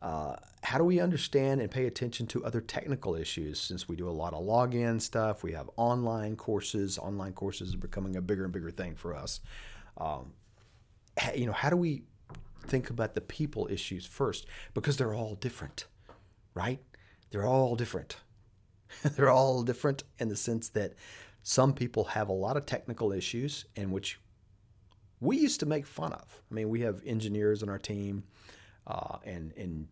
uh, 0.03 0.35
how 0.61 0.77
do 0.77 0.83
we 0.83 0.99
understand 0.99 1.61
and 1.61 1.71
pay 1.71 1.87
attention 1.87 2.27
to 2.27 2.45
other 2.45 2.61
technical 2.61 3.15
issues? 3.15 3.59
Since 3.59 3.87
we 3.87 3.95
do 3.95 4.07
a 4.07 4.11
lot 4.11 4.33
of 4.33 4.43
login 4.43 5.01
stuff 5.01 5.43
we 5.43 5.53
have 5.53 5.69
online 5.77 6.35
courses. 6.35 6.99
Online 6.99 7.33
courses 7.33 7.73
are 7.73 7.79
becoming 7.79 8.15
a 8.15 8.21
bigger 8.21 8.43
and 8.43 8.53
bigger 8.53 8.69
thing 8.69 8.95
for 8.95 9.15
us. 9.15 9.39
Um, 9.97 10.33
you 11.35 11.45
know 11.45 11.53
how 11.53 11.69
do 11.69 11.77
we 11.77 12.03
think 12.67 12.89
about 12.89 13.15
the 13.15 13.21
people 13.21 13.67
issues 13.71 14.05
first? 14.05 14.45
Because 14.73 14.97
they're 14.97 15.15
all 15.15 15.35
different 15.35 15.85
right? 16.53 16.79
They're 17.31 17.45
all 17.45 17.75
different. 17.75 18.17
They're 19.03 19.31
all 19.31 19.63
different 19.63 20.03
in 20.19 20.29
the 20.29 20.35
sense 20.35 20.69
that 20.69 20.93
some 21.41 21.73
people 21.73 22.03
have 22.05 22.29
a 22.29 22.33
lot 22.33 22.57
of 22.57 22.65
technical 22.65 23.11
issues 23.11 23.65
in 23.75 23.91
which 23.91 24.19
we 25.19 25.37
used 25.37 25.59
to 25.61 25.65
make 25.65 25.87
fun 25.87 26.13
of. 26.13 26.41
I 26.51 26.53
mean 26.53 26.69
we 26.69 26.81
have 26.81 27.01
engineers 27.05 27.63
on 27.63 27.69
our 27.69 27.79
team 27.79 28.23
uh, 28.87 29.17
and 29.25 29.53
and 29.57 29.87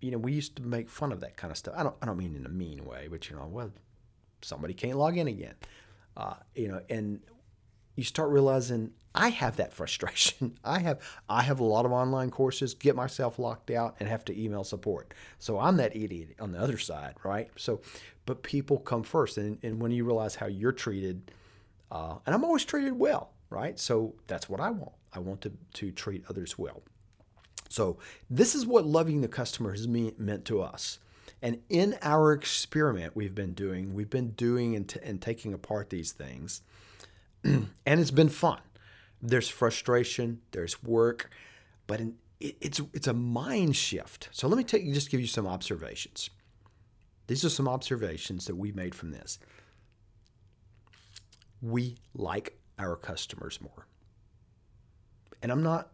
you 0.00 0.10
know 0.10 0.18
we 0.18 0.32
used 0.32 0.56
to 0.56 0.62
make 0.62 0.88
fun 0.88 1.12
of 1.12 1.20
that 1.20 1.36
kind 1.36 1.50
of 1.50 1.56
stuff. 1.56 1.74
I 1.76 1.82
don't 1.82 1.96
I 2.02 2.06
don't 2.06 2.18
mean 2.18 2.34
in 2.34 2.46
a 2.46 2.50
mean 2.50 2.84
way, 2.84 3.08
but 3.10 3.28
you 3.28 3.36
know, 3.36 3.46
well, 3.46 3.70
somebody 4.42 4.74
can't 4.74 4.98
log 4.98 5.16
in 5.16 5.28
again, 5.28 5.54
uh, 6.16 6.34
you 6.54 6.68
know, 6.68 6.80
and 6.88 7.20
you 7.96 8.04
start 8.04 8.30
realizing 8.30 8.92
I 9.14 9.28
have 9.28 9.56
that 9.56 9.72
frustration. 9.74 10.58
I 10.64 10.80
have 10.80 11.00
I 11.28 11.42
have 11.42 11.60
a 11.60 11.64
lot 11.64 11.84
of 11.84 11.92
online 11.92 12.30
courses, 12.30 12.74
get 12.74 12.96
myself 12.96 13.38
locked 13.38 13.70
out, 13.70 13.96
and 14.00 14.08
have 14.08 14.24
to 14.26 14.42
email 14.42 14.64
support. 14.64 15.12
So 15.38 15.58
I'm 15.58 15.76
that 15.76 15.96
idiot 15.96 16.36
on 16.40 16.52
the 16.52 16.58
other 16.58 16.78
side, 16.78 17.14
right? 17.24 17.50
So, 17.56 17.80
but 18.26 18.42
people 18.42 18.78
come 18.78 19.02
first, 19.02 19.38
and, 19.38 19.58
and 19.62 19.80
when 19.80 19.92
you 19.92 20.04
realize 20.04 20.36
how 20.36 20.46
you're 20.46 20.72
treated, 20.72 21.32
uh, 21.90 22.16
and 22.26 22.34
I'm 22.34 22.44
always 22.44 22.64
treated 22.64 22.98
well, 22.98 23.32
right? 23.50 23.78
So 23.78 24.14
that's 24.26 24.48
what 24.48 24.60
I 24.60 24.70
want. 24.70 24.92
I 25.12 25.18
want 25.18 25.40
to 25.42 25.52
to 25.74 25.90
treat 25.90 26.24
others 26.28 26.58
well. 26.58 26.82
So, 27.70 27.98
this 28.28 28.54
is 28.54 28.66
what 28.66 28.84
loving 28.84 29.20
the 29.20 29.28
customer 29.28 29.70
has 29.70 29.86
meant 29.86 30.44
to 30.46 30.60
us. 30.60 30.98
And 31.40 31.60
in 31.70 31.96
our 32.02 32.32
experiment 32.32 33.16
we've 33.16 33.34
been 33.34 33.54
doing, 33.54 33.94
we've 33.94 34.10
been 34.10 34.32
doing 34.32 34.74
and, 34.74 34.88
t- 34.88 35.00
and 35.02 35.22
taking 35.22 35.54
apart 35.54 35.88
these 35.88 36.12
things, 36.12 36.62
and 37.44 37.70
it's 37.86 38.10
been 38.10 38.28
fun. 38.28 38.60
There's 39.22 39.48
frustration, 39.48 40.40
there's 40.50 40.82
work, 40.82 41.30
but 41.86 42.00
in, 42.00 42.16
it, 42.40 42.56
it's 42.60 42.80
it's 42.92 43.06
a 43.06 43.14
mind 43.14 43.76
shift. 43.76 44.28
So 44.32 44.48
let 44.48 44.58
me 44.58 44.64
take 44.64 44.92
just 44.92 45.10
give 45.10 45.20
you 45.20 45.26
some 45.26 45.46
observations. 45.46 46.28
These 47.28 47.44
are 47.44 47.50
some 47.50 47.68
observations 47.68 48.46
that 48.46 48.56
we 48.56 48.72
made 48.72 48.94
from 48.94 49.12
this. 49.12 49.38
We 51.62 51.96
like 52.14 52.58
our 52.78 52.96
customers 52.96 53.60
more. 53.60 53.86
And 55.42 55.52
I'm 55.52 55.62
not 55.62 55.90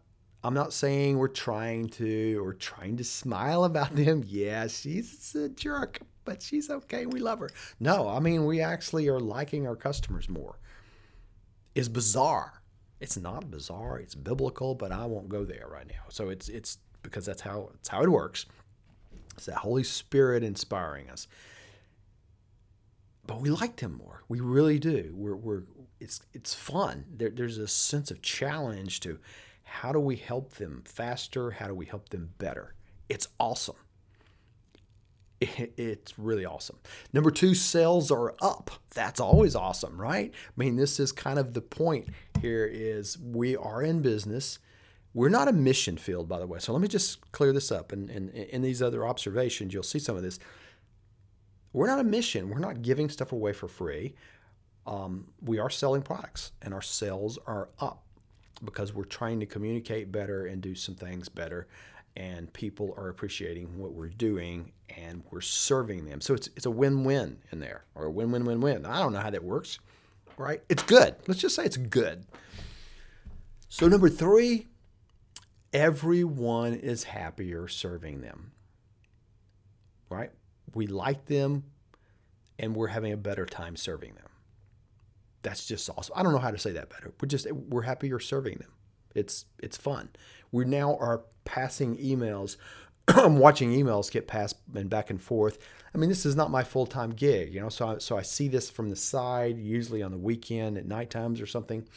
I'm 0.47 0.53
not 0.53 0.71
saying 0.71 1.17
we're 1.17 1.27
trying 1.27 1.89
to 1.89 2.41
or 2.41 2.53
trying 2.53 2.95
to 2.97 3.03
smile 3.03 3.65
about 3.65 3.93
them. 3.93 4.23
Yeah, 4.25 4.67
she's 4.67 5.35
a 5.35 5.49
jerk, 5.49 5.99
but 6.23 6.41
she's 6.41 6.69
okay. 6.69 7.05
We 7.05 7.19
love 7.19 7.39
her. 7.39 7.49
No, 7.81 8.07
I 8.07 8.21
mean, 8.21 8.45
we 8.45 8.61
actually 8.61 9.09
are 9.09 9.19
liking 9.19 9.67
our 9.67 9.75
customers 9.75 10.29
more. 10.29 10.57
Is 11.75 11.89
bizarre. 11.89 12.61
It's 13.01 13.17
not 13.17 13.51
bizarre. 13.51 13.99
It's 13.99 14.15
biblical, 14.15 14.73
but 14.73 14.93
I 14.93 15.05
won't 15.05 15.27
go 15.27 15.43
there 15.43 15.67
right 15.69 15.85
now. 15.85 16.05
So 16.07 16.29
it's 16.29 16.47
it's 16.47 16.77
because 17.03 17.25
that's 17.25 17.41
how 17.41 17.71
it's 17.73 17.89
how 17.89 18.01
it 18.01 18.09
works. 18.09 18.45
It's 19.35 19.47
that 19.47 19.57
Holy 19.57 19.83
Spirit 19.83 20.43
inspiring 20.43 21.09
us. 21.09 21.27
But 23.25 23.41
we 23.41 23.49
liked 23.49 23.81
him 23.81 23.97
more. 23.97 24.23
We 24.29 24.39
really 24.39 24.79
do. 24.79 25.11
We're, 25.13 25.35
we're 25.35 25.63
it's 25.99 26.21
it's 26.33 26.53
fun. 26.53 27.03
There, 27.17 27.31
there's 27.31 27.57
a 27.57 27.67
sense 27.67 28.11
of 28.11 28.21
challenge 28.21 29.01
to 29.01 29.19
how 29.67 29.91
do 29.91 29.99
we 29.99 30.15
help 30.15 30.53
them 30.53 30.81
faster? 30.85 31.51
How 31.51 31.67
do 31.67 31.75
we 31.75 31.85
help 31.85 32.09
them 32.09 32.31
better? 32.37 32.73
It's 33.09 33.27
awesome. 33.39 33.75
It's 35.39 36.17
really 36.17 36.45
awesome. 36.45 36.77
Number 37.13 37.29
two, 37.29 37.53
sales 37.53 38.09
are 38.09 38.33
up. 38.41 38.71
That's 38.95 39.19
always 39.19 39.55
awesome, 39.55 40.01
right? 40.01 40.31
I 40.33 40.51
mean, 40.55 40.77
this 40.77 40.99
is 40.99 41.11
kind 41.11 41.37
of 41.37 41.53
the 41.53 41.61
point 41.61 42.07
here 42.41 42.65
is 42.65 43.19
we 43.19 43.55
are 43.55 43.83
in 43.83 44.01
business. 44.01 44.57
We're 45.13 45.29
not 45.29 45.47
a 45.47 45.53
mission 45.53 45.97
field, 45.97 46.27
by 46.27 46.39
the 46.39 46.47
way. 46.47 46.57
So 46.57 46.73
let 46.73 46.81
me 46.81 46.87
just 46.87 47.31
clear 47.33 47.53
this 47.53 47.71
up. 47.71 47.91
And 47.91 48.09
in, 48.09 48.63
these 48.63 48.81
other 48.81 49.05
observations, 49.05 49.75
you'll 49.75 49.83
see 49.83 49.99
some 49.99 50.15
of 50.15 50.23
this. 50.23 50.39
We're 51.71 51.87
not 51.87 51.99
a 51.99 52.03
mission. 52.03 52.49
We're 52.49 52.57
not 52.57 52.81
giving 52.81 53.09
stuff 53.09 53.31
away 53.31 53.53
for 53.53 53.67
free. 53.67 54.15
Um, 54.87 55.27
we 55.41 55.59
are 55.59 55.69
selling 55.69 56.01
products, 56.01 56.51
and 56.63 56.73
our 56.73 56.81
sales 56.81 57.37
are 57.45 57.69
up 57.79 58.06
because 58.63 58.93
we're 58.93 59.03
trying 59.03 59.39
to 59.39 59.45
communicate 59.45 60.11
better 60.11 60.45
and 60.45 60.61
do 60.61 60.75
some 60.75 60.95
things 60.95 61.29
better 61.29 61.67
and 62.17 62.51
people 62.51 62.95
are 62.97 63.09
appreciating 63.09 63.77
what 63.77 63.93
we're 63.93 64.09
doing 64.09 64.71
and 64.97 65.21
we're 65.29 65.39
serving 65.39 66.05
them. 66.05 66.19
So 66.19 66.33
it's, 66.33 66.49
it's 66.55 66.65
a 66.65 66.71
win 66.71 67.03
win 67.03 67.37
in 67.51 67.59
there 67.59 67.85
or 67.93 68.05
a 68.05 68.11
win 68.11 68.31
win 68.31 68.43
win 68.43 68.59
win. 68.59 68.87
I 68.87 68.99
don't 68.99 69.13
know 69.13 69.19
how 69.19 69.29
that 69.29 69.43
works, 69.43 69.77
right? 70.35 70.63
It's 70.67 70.81
good. 70.81 71.15
Let's 71.27 71.39
just 71.39 71.55
say 71.55 71.63
it's 71.65 71.77
good. 71.77 72.25
So, 73.69 73.87
number 73.87 74.09
three, 74.09 74.65
everyone 75.73 76.73
is 76.73 77.03
happier 77.03 77.67
serving 77.67 78.21
them, 78.21 78.53
right? 80.09 80.31
We 80.73 80.87
like 80.87 81.25
them 81.25 81.65
and 82.57 82.75
we're 82.75 82.87
having 82.87 83.13
a 83.13 83.17
better 83.17 83.45
time 83.45 83.75
serving 83.75 84.15
them. 84.15 84.26
That's 85.43 85.65
just 85.65 85.89
awesome. 85.89 86.13
I 86.17 86.23
don't 86.23 86.33
know 86.33 86.39
how 86.39 86.51
to 86.51 86.57
say 86.57 86.71
that 86.71 86.89
better. 86.89 87.13
We're 87.21 87.27
just, 87.27 87.51
we're 87.51 87.83
happier 87.83 88.19
serving 88.19 88.57
them. 88.57 88.71
It's 89.17 89.45
it's 89.59 89.75
fun. 89.75 90.09
We 90.51 90.65
now 90.65 90.95
are 90.97 91.23
passing 91.43 91.97
emails. 91.97 92.55
I'm 93.07 93.37
watching 93.39 93.71
emails 93.71 94.11
get 94.11 94.27
passed 94.27 94.57
and 94.75 94.89
back 94.89 95.09
and 95.09 95.19
forth. 95.19 95.57
I 95.93 95.97
mean, 95.97 96.09
this 96.09 96.25
is 96.25 96.35
not 96.35 96.51
my 96.51 96.63
full 96.63 96.85
time 96.85 97.09
gig, 97.09 97.53
you 97.53 97.59
know. 97.59 97.69
So 97.69 97.87
I, 97.87 97.97
so 97.97 98.17
I 98.17 98.21
see 98.21 98.47
this 98.47 98.69
from 98.69 98.89
the 98.89 98.95
side, 98.95 99.57
usually 99.57 100.03
on 100.03 100.11
the 100.11 100.17
weekend 100.17 100.77
at 100.77 100.85
night 100.85 101.09
times 101.09 101.41
or 101.41 101.47
something. 101.47 101.87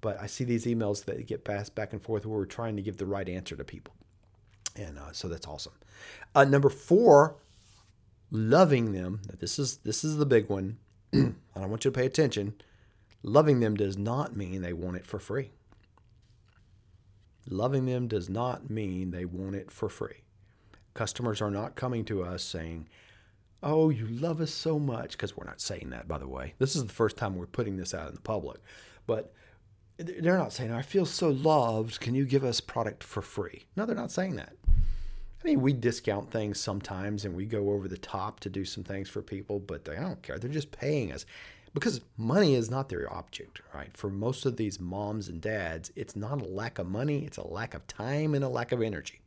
But 0.00 0.20
I 0.20 0.26
see 0.26 0.44
these 0.44 0.64
emails 0.64 1.04
that 1.04 1.26
get 1.26 1.44
passed 1.44 1.74
back 1.74 1.92
and 1.92 2.02
forth 2.02 2.24
where 2.24 2.38
we're 2.38 2.46
trying 2.46 2.76
to 2.76 2.82
give 2.82 2.96
the 2.96 3.06
right 3.06 3.28
answer 3.28 3.54
to 3.54 3.64
people, 3.64 3.94
and 4.74 4.98
uh, 4.98 5.12
so 5.12 5.28
that's 5.28 5.46
awesome. 5.46 5.74
Uh, 6.34 6.44
number 6.44 6.70
four, 6.70 7.36
loving 8.30 8.92
them. 8.92 9.20
This 9.38 9.58
is 9.58 9.76
this 9.78 10.02
is 10.02 10.16
the 10.16 10.26
big 10.26 10.48
one. 10.48 10.78
I 11.14 11.60
don't 11.60 11.70
want 11.70 11.84
you 11.84 11.90
to 11.90 11.98
pay 11.98 12.06
attention. 12.06 12.54
Loving 13.22 13.60
them 13.60 13.76
does 13.76 13.96
not 13.96 14.36
mean 14.36 14.62
they 14.62 14.72
want 14.72 14.96
it 14.96 15.06
for 15.06 15.18
free. 15.18 15.52
Loving 17.48 17.86
them 17.86 18.08
does 18.08 18.28
not 18.28 18.70
mean 18.70 19.10
they 19.10 19.24
want 19.24 19.54
it 19.54 19.70
for 19.70 19.88
free. 19.88 20.22
Customers 20.94 21.40
are 21.40 21.50
not 21.50 21.74
coming 21.74 22.04
to 22.04 22.22
us 22.22 22.42
saying, 22.42 22.88
Oh, 23.62 23.90
you 23.90 24.06
love 24.06 24.40
us 24.40 24.50
so 24.50 24.78
much, 24.78 25.12
because 25.12 25.36
we're 25.36 25.46
not 25.46 25.60
saying 25.60 25.90
that, 25.90 26.08
by 26.08 26.18
the 26.18 26.26
way. 26.26 26.54
This 26.58 26.74
is 26.74 26.84
the 26.84 26.92
first 26.92 27.16
time 27.16 27.36
we're 27.36 27.46
putting 27.46 27.76
this 27.76 27.94
out 27.94 28.08
in 28.08 28.14
the 28.16 28.20
public. 28.20 28.60
But 29.06 29.32
they're 29.98 30.36
not 30.38 30.52
saying, 30.52 30.72
I 30.72 30.82
feel 30.82 31.06
so 31.06 31.28
loved. 31.28 32.00
Can 32.00 32.16
you 32.16 32.24
give 32.24 32.42
us 32.42 32.60
product 32.60 33.04
for 33.04 33.22
free? 33.22 33.66
No, 33.76 33.86
they're 33.86 33.94
not 33.94 34.10
saying 34.10 34.34
that. 34.36 34.54
I 34.68 35.44
mean, 35.44 35.60
we 35.60 35.72
discount 35.72 36.30
things 36.30 36.60
sometimes 36.60 37.24
and 37.24 37.34
we 37.34 37.46
go 37.46 37.70
over 37.70 37.88
the 37.88 37.98
top 37.98 38.40
to 38.40 38.50
do 38.50 38.64
some 38.64 38.84
things 38.84 39.08
for 39.08 39.22
people, 39.22 39.58
but 39.58 39.84
they 39.84 39.96
don't 39.96 40.22
care. 40.22 40.38
They're 40.38 40.50
just 40.50 40.70
paying 40.70 41.12
us 41.12 41.24
because 41.74 42.00
money 42.16 42.54
is 42.54 42.70
not 42.70 42.88
their 42.88 43.12
object, 43.12 43.62
right? 43.74 43.96
For 43.96 44.10
most 44.10 44.44
of 44.44 44.56
these 44.56 44.78
moms 44.78 45.28
and 45.28 45.40
dads, 45.40 45.90
it's 45.96 46.14
not 46.14 46.42
a 46.42 46.44
lack 46.44 46.78
of 46.78 46.86
money, 46.86 47.24
it's 47.24 47.38
a 47.38 47.46
lack 47.46 47.74
of 47.74 47.86
time 47.86 48.34
and 48.34 48.44
a 48.44 48.48
lack 48.48 48.72
of 48.72 48.82
energy. 48.82 49.20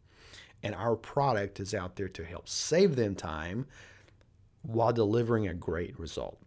And 0.62 0.76
our 0.76 0.96
product 0.96 1.60
is 1.60 1.74
out 1.74 1.96
there 1.96 2.10
to 2.10 2.24
help 2.24 2.48
save 2.48 2.96
them 2.96 3.16
time 3.16 3.66
while 4.62 4.94
delivering 4.94 5.48
a 5.48 5.54
great 5.54 6.00
result. 6.00 6.40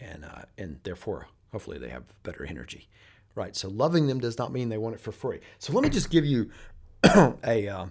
And, 0.00 0.24
uh, 0.24 0.42
and 0.56 0.78
therefore, 0.84 1.28
hopefully, 1.52 1.78
they 1.78 1.88
have 1.88 2.04
better 2.22 2.44
energy, 2.44 2.88
right? 3.34 3.56
So, 3.56 3.68
loving 3.68 4.06
them 4.06 4.20
does 4.20 4.38
not 4.38 4.52
mean 4.52 4.68
they 4.68 4.78
want 4.78 4.94
it 4.94 5.00
for 5.00 5.10
free. 5.10 5.40
So, 5.58 5.72
let 5.72 5.82
me 5.82 5.90
just 5.90 6.10
give 6.10 6.24
you 6.24 6.50
a. 7.44 7.68
Uh, 7.68 7.86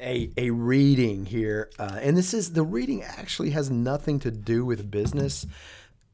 a, 0.00 0.30
a 0.36 0.50
reading 0.50 1.26
here. 1.26 1.70
Uh, 1.78 1.98
and 2.00 2.16
this 2.16 2.34
is 2.34 2.52
the 2.52 2.62
reading 2.62 3.02
actually 3.02 3.50
has 3.50 3.70
nothing 3.70 4.18
to 4.20 4.30
do 4.30 4.64
with 4.64 4.90
business, 4.90 5.46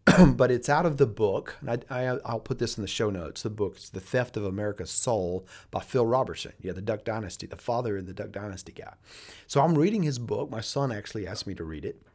but 0.27 0.51
it's 0.51 0.69
out 0.69 0.87
of 0.87 0.97
the 0.97 1.07
book. 1.07 1.57
And 1.61 1.85
I, 1.91 2.19
I, 2.25 2.33
will 2.33 2.41
put 2.41 2.59
this 2.59 2.77
in 2.77 2.83
the 2.83 2.89
show 2.89 3.11
notes. 3.11 3.43
The 3.43 3.51
book 3.51 3.77
is 3.77 3.91
The 3.91 4.01
Theft 4.01 4.37
of 4.37 4.45
America's 4.45 4.91
Soul 4.91 5.47
by 5.71 5.81
Phil 5.81 6.07
Robertson. 6.07 6.53
Yeah, 6.61 6.73
the 6.73 6.83
Duck 6.83 7.05
Dynasty, 7.05 7.47
the 7.47 7.57
father 7.57 7.97
of 7.97 8.07
the 8.07 8.15
Duck 8.15 8.33
Dynasty 8.33 8.73
guy. 8.73 8.95
So 9.47 9.63
I'm 9.63 9.77
reading 9.77 10.03
his 10.03 10.19
book. 10.19 10.51
My 10.51 10.61
son 10.61 10.93
actually 10.93 11.27
asked 11.27 11.47
me 11.47 11.55
to 11.55 11.65
read 11.65 11.85
it. 11.85 12.03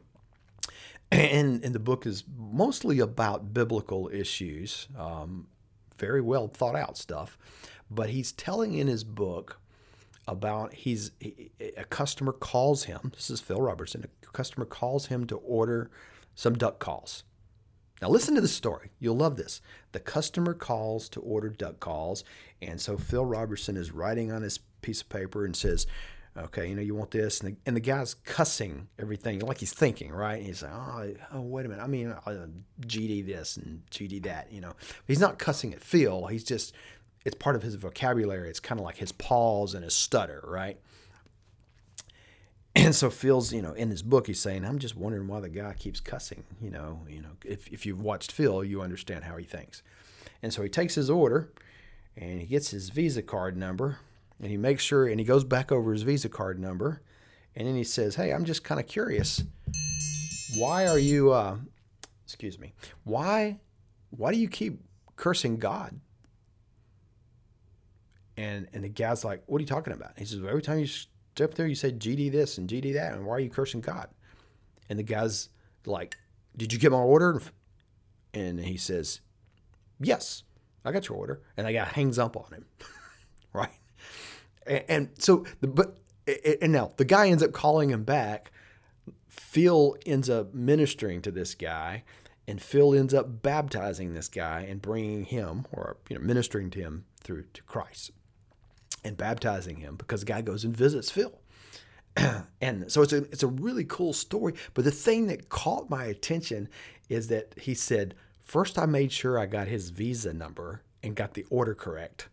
And, 1.13 1.61
and 1.61 1.75
the 1.75 1.79
book 1.79 2.05
is 2.05 2.23
mostly 2.37 2.99
about 2.99 3.53
biblical 3.53 4.09
issues, 4.13 4.87
um, 4.97 5.47
very 5.97 6.21
well 6.21 6.47
thought 6.47 6.77
out 6.77 6.97
stuff. 6.97 7.37
But 7.89 8.11
he's 8.11 8.31
telling 8.31 8.75
in 8.75 8.87
his 8.87 9.03
book 9.03 9.59
about 10.31 10.73
he's 10.73 11.11
a 11.77 11.83
customer 11.89 12.31
calls 12.31 12.85
him. 12.85 13.11
This 13.13 13.29
is 13.29 13.41
Phil 13.41 13.61
Robertson. 13.61 14.05
A 14.23 14.27
customer 14.31 14.65
calls 14.65 15.07
him 15.07 15.27
to 15.27 15.35
order 15.35 15.91
some 16.33 16.57
duck 16.57 16.79
calls. 16.79 17.25
Now 18.01 18.07
listen 18.07 18.33
to 18.35 18.41
the 18.41 18.47
story. 18.47 18.91
You'll 18.99 19.17
love 19.17 19.35
this. 19.35 19.61
The 19.91 19.99
customer 19.99 20.53
calls 20.53 21.09
to 21.09 21.19
order 21.19 21.49
duck 21.49 21.81
calls, 21.81 22.23
and 22.61 22.79
so 22.79 22.97
Phil 22.97 23.25
Robertson 23.25 23.75
is 23.75 23.91
writing 23.91 24.31
on 24.31 24.41
his 24.41 24.59
piece 24.81 25.01
of 25.01 25.09
paper 25.09 25.45
and 25.45 25.55
says, 25.55 25.85
"Okay, 26.35 26.69
you 26.69 26.75
know 26.75 26.81
you 26.81 26.95
want 26.95 27.11
this," 27.11 27.41
and 27.41 27.51
the, 27.51 27.57
and 27.65 27.75
the 27.75 27.81
guy's 27.81 28.13
cussing 28.13 28.87
everything 28.97 29.39
like 29.39 29.59
he's 29.59 29.73
thinking, 29.73 30.11
right? 30.11 30.37
And 30.37 30.47
he's 30.47 30.63
like, 30.63 30.71
"Oh, 30.73 31.13
oh 31.33 31.41
wait 31.41 31.65
a 31.65 31.69
minute. 31.69 31.83
I 31.83 31.87
mean, 31.87 32.07
uh, 32.07 32.47
GD 32.79 33.27
this 33.27 33.57
and 33.57 33.83
GD 33.91 34.23
that." 34.23 34.51
You 34.51 34.61
know, 34.61 34.73
he's 35.05 35.19
not 35.19 35.37
cussing 35.37 35.73
at 35.73 35.81
Phil. 35.81 36.27
He's 36.27 36.45
just 36.45 36.73
it's 37.23 37.35
part 37.35 37.55
of 37.55 37.61
his 37.61 37.75
vocabulary. 37.75 38.49
It's 38.49 38.59
kind 38.59 38.79
of 38.79 38.85
like 38.85 38.97
his 38.97 39.11
pause 39.11 39.73
and 39.73 39.83
his 39.83 39.93
stutter, 39.93 40.43
right? 40.47 40.79
And 42.73 42.95
so 42.95 43.09
Phil's, 43.09 43.51
you 43.51 43.61
know, 43.61 43.73
in 43.73 43.89
his 43.89 44.01
book, 44.01 44.27
he's 44.27 44.39
saying, 44.39 44.63
"I'm 44.63 44.79
just 44.79 44.95
wondering 44.95 45.27
why 45.27 45.41
the 45.41 45.49
guy 45.49 45.73
keeps 45.73 45.99
cussing." 45.99 46.43
You 46.61 46.71
know, 46.71 47.01
you 47.07 47.21
know, 47.21 47.31
if 47.43 47.67
if 47.67 47.85
you've 47.85 48.01
watched 48.01 48.31
Phil, 48.31 48.63
you 48.63 48.81
understand 48.81 49.25
how 49.25 49.35
he 49.37 49.43
thinks. 49.43 49.83
And 50.41 50.53
so 50.53 50.63
he 50.63 50.69
takes 50.69 50.95
his 50.95 51.09
order, 51.09 51.51
and 52.15 52.39
he 52.39 52.47
gets 52.47 52.71
his 52.71 52.89
Visa 52.89 53.21
card 53.21 53.57
number, 53.57 53.97
and 54.39 54.49
he 54.49 54.57
makes 54.57 54.83
sure, 54.83 55.05
and 55.05 55.19
he 55.19 55.25
goes 55.25 55.43
back 55.43 55.71
over 55.71 55.91
his 55.91 56.03
Visa 56.03 56.29
card 56.29 56.59
number, 56.59 57.01
and 57.55 57.67
then 57.67 57.75
he 57.75 57.83
says, 57.83 58.15
"Hey, 58.15 58.31
I'm 58.31 58.45
just 58.45 58.63
kind 58.63 58.79
of 58.79 58.87
curious. 58.87 59.43
Why 60.57 60.87
are 60.87 60.99
you? 60.99 61.33
Uh, 61.33 61.57
excuse 62.23 62.57
me. 62.57 62.73
Why? 63.03 63.59
Why 64.11 64.31
do 64.31 64.39
you 64.39 64.47
keep 64.47 64.81
cursing 65.17 65.57
God?" 65.57 65.99
And 68.37 68.67
and 68.73 68.83
the 68.83 68.89
guy's 68.89 69.23
like, 69.25 69.43
"What 69.45 69.57
are 69.57 69.61
you 69.61 69.67
talking 69.67 69.93
about?" 69.93 70.17
He 70.17 70.25
says, 70.25 70.39
well, 70.39 70.49
"Every 70.49 70.61
time 70.61 70.79
you 70.79 70.87
step 70.87 71.55
there, 71.55 71.67
you 71.67 71.75
say 71.75 71.91
GD 71.91 72.31
this 72.31 72.57
and 72.57 72.69
GD 72.69 72.93
that, 72.93 73.13
and 73.13 73.25
why 73.25 73.35
are 73.35 73.39
you 73.39 73.49
cursing 73.49 73.81
God?" 73.81 74.09
And 74.89 74.97
the 74.97 75.03
guy's 75.03 75.49
like, 75.85 76.17
"Did 76.55 76.71
you 76.71 76.79
get 76.79 76.91
my 76.91 76.97
order?" 76.97 77.41
And 78.33 78.59
he 78.59 78.77
says, 78.77 79.21
"Yes, 79.99 80.43
I 80.85 80.91
got 80.91 81.09
your 81.09 81.17
order." 81.17 81.41
And 81.57 81.67
the 81.67 81.73
guy 81.73 81.83
hangs 81.83 82.17
up 82.17 82.37
on 82.37 82.51
him, 82.53 82.65
right? 83.53 83.69
And, 84.65 84.83
and 84.87 85.09
so, 85.17 85.45
the, 85.59 85.67
but 85.67 85.97
and 86.61 86.71
now 86.71 86.93
the 86.95 87.05
guy 87.05 87.27
ends 87.27 87.43
up 87.43 87.51
calling 87.51 87.89
him 87.89 88.03
back. 88.03 88.51
Phil 89.27 89.97
ends 90.05 90.29
up 90.29 90.53
ministering 90.53 91.21
to 91.21 91.31
this 91.31 91.53
guy, 91.53 92.03
and 92.47 92.61
Phil 92.61 92.93
ends 92.93 93.13
up 93.13 93.41
baptizing 93.41 94.13
this 94.13 94.29
guy 94.29 94.61
and 94.61 94.81
bringing 94.81 95.25
him, 95.25 95.65
or 95.73 95.97
you 96.07 96.17
know, 96.17 96.21
ministering 96.23 96.69
to 96.71 96.79
him 96.79 97.05
through 97.21 97.43
to 97.53 97.61
Christ 97.63 98.11
and 99.03 99.17
baptizing 99.17 99.77
him 99.77 99.95
because 99.95 100.21
the 100.21 100.25
guy 100.25 100.41
goes 100.41 100.63
and 100.63 100.75
visits 100.75 101.09
Phil. 101.09 101.39
and 102.61 102.91
so 102.91 103.01
it's 103.01 103.13
a 103.13 103.17
it's 103.25 103.43
a 103.43 103.47
really 103.47 103.85
cool 103.85 104.13
story. 104.13 104.53
But 104.73 104.85
the 104.85 104.91
thing 104.91 105.27
that 105.27 105.49
caught 105.49 105.89
my 105.89 106.05
attention 106.05 106.69
is 107.09 107.27
that 107.27 107.53
he 107.57 107.73
said, 107.73 108.15
first 108.41 108.77
I 108.77 108.85
made 108.85 109.11
sure 109.11 109.39
I 109.39 109.45
got 109.45 109.67
his 109.67 109.89
visa 109.89 110.33
number 110.33 110.81
and 111.03 111.15
got 111.15 111.33
the 111.33 111.45
order 111.49 111.73
correct 111.73 112.27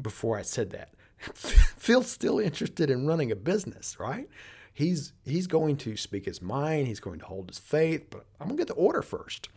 before 0.00 0.38
I 0.38 0.42
said 0.42 0.70
that. 0.70 0.90
Phil's 1.18 2.10
still 2.10 2.38
interested 2.38 2.90
in 2.90 3.06
running 3.06 3.30
a 3.32 3.36
business, 3.36 3.98
right? 3.98 4.28
He's 4.72 5.12
he's 5.24 5.46
going 5.46 5.76
to 5.78 5.96
speak 5.96 6.24
his 6.24 6.40
mind, 6.40 6.86
he's 6.86 7.00
going 7.00 7.18
to 7.18 7.26
hold 7.26 7.48
his 7.48 7.58
faith, 7.58 8.06
but 8.10 8.26
I'm 8.40 8.48
gonna 8.48 8.58
get 8.58 8.68
the 8.68 8.74
order 8.74 9.02
first. 9.02 9.48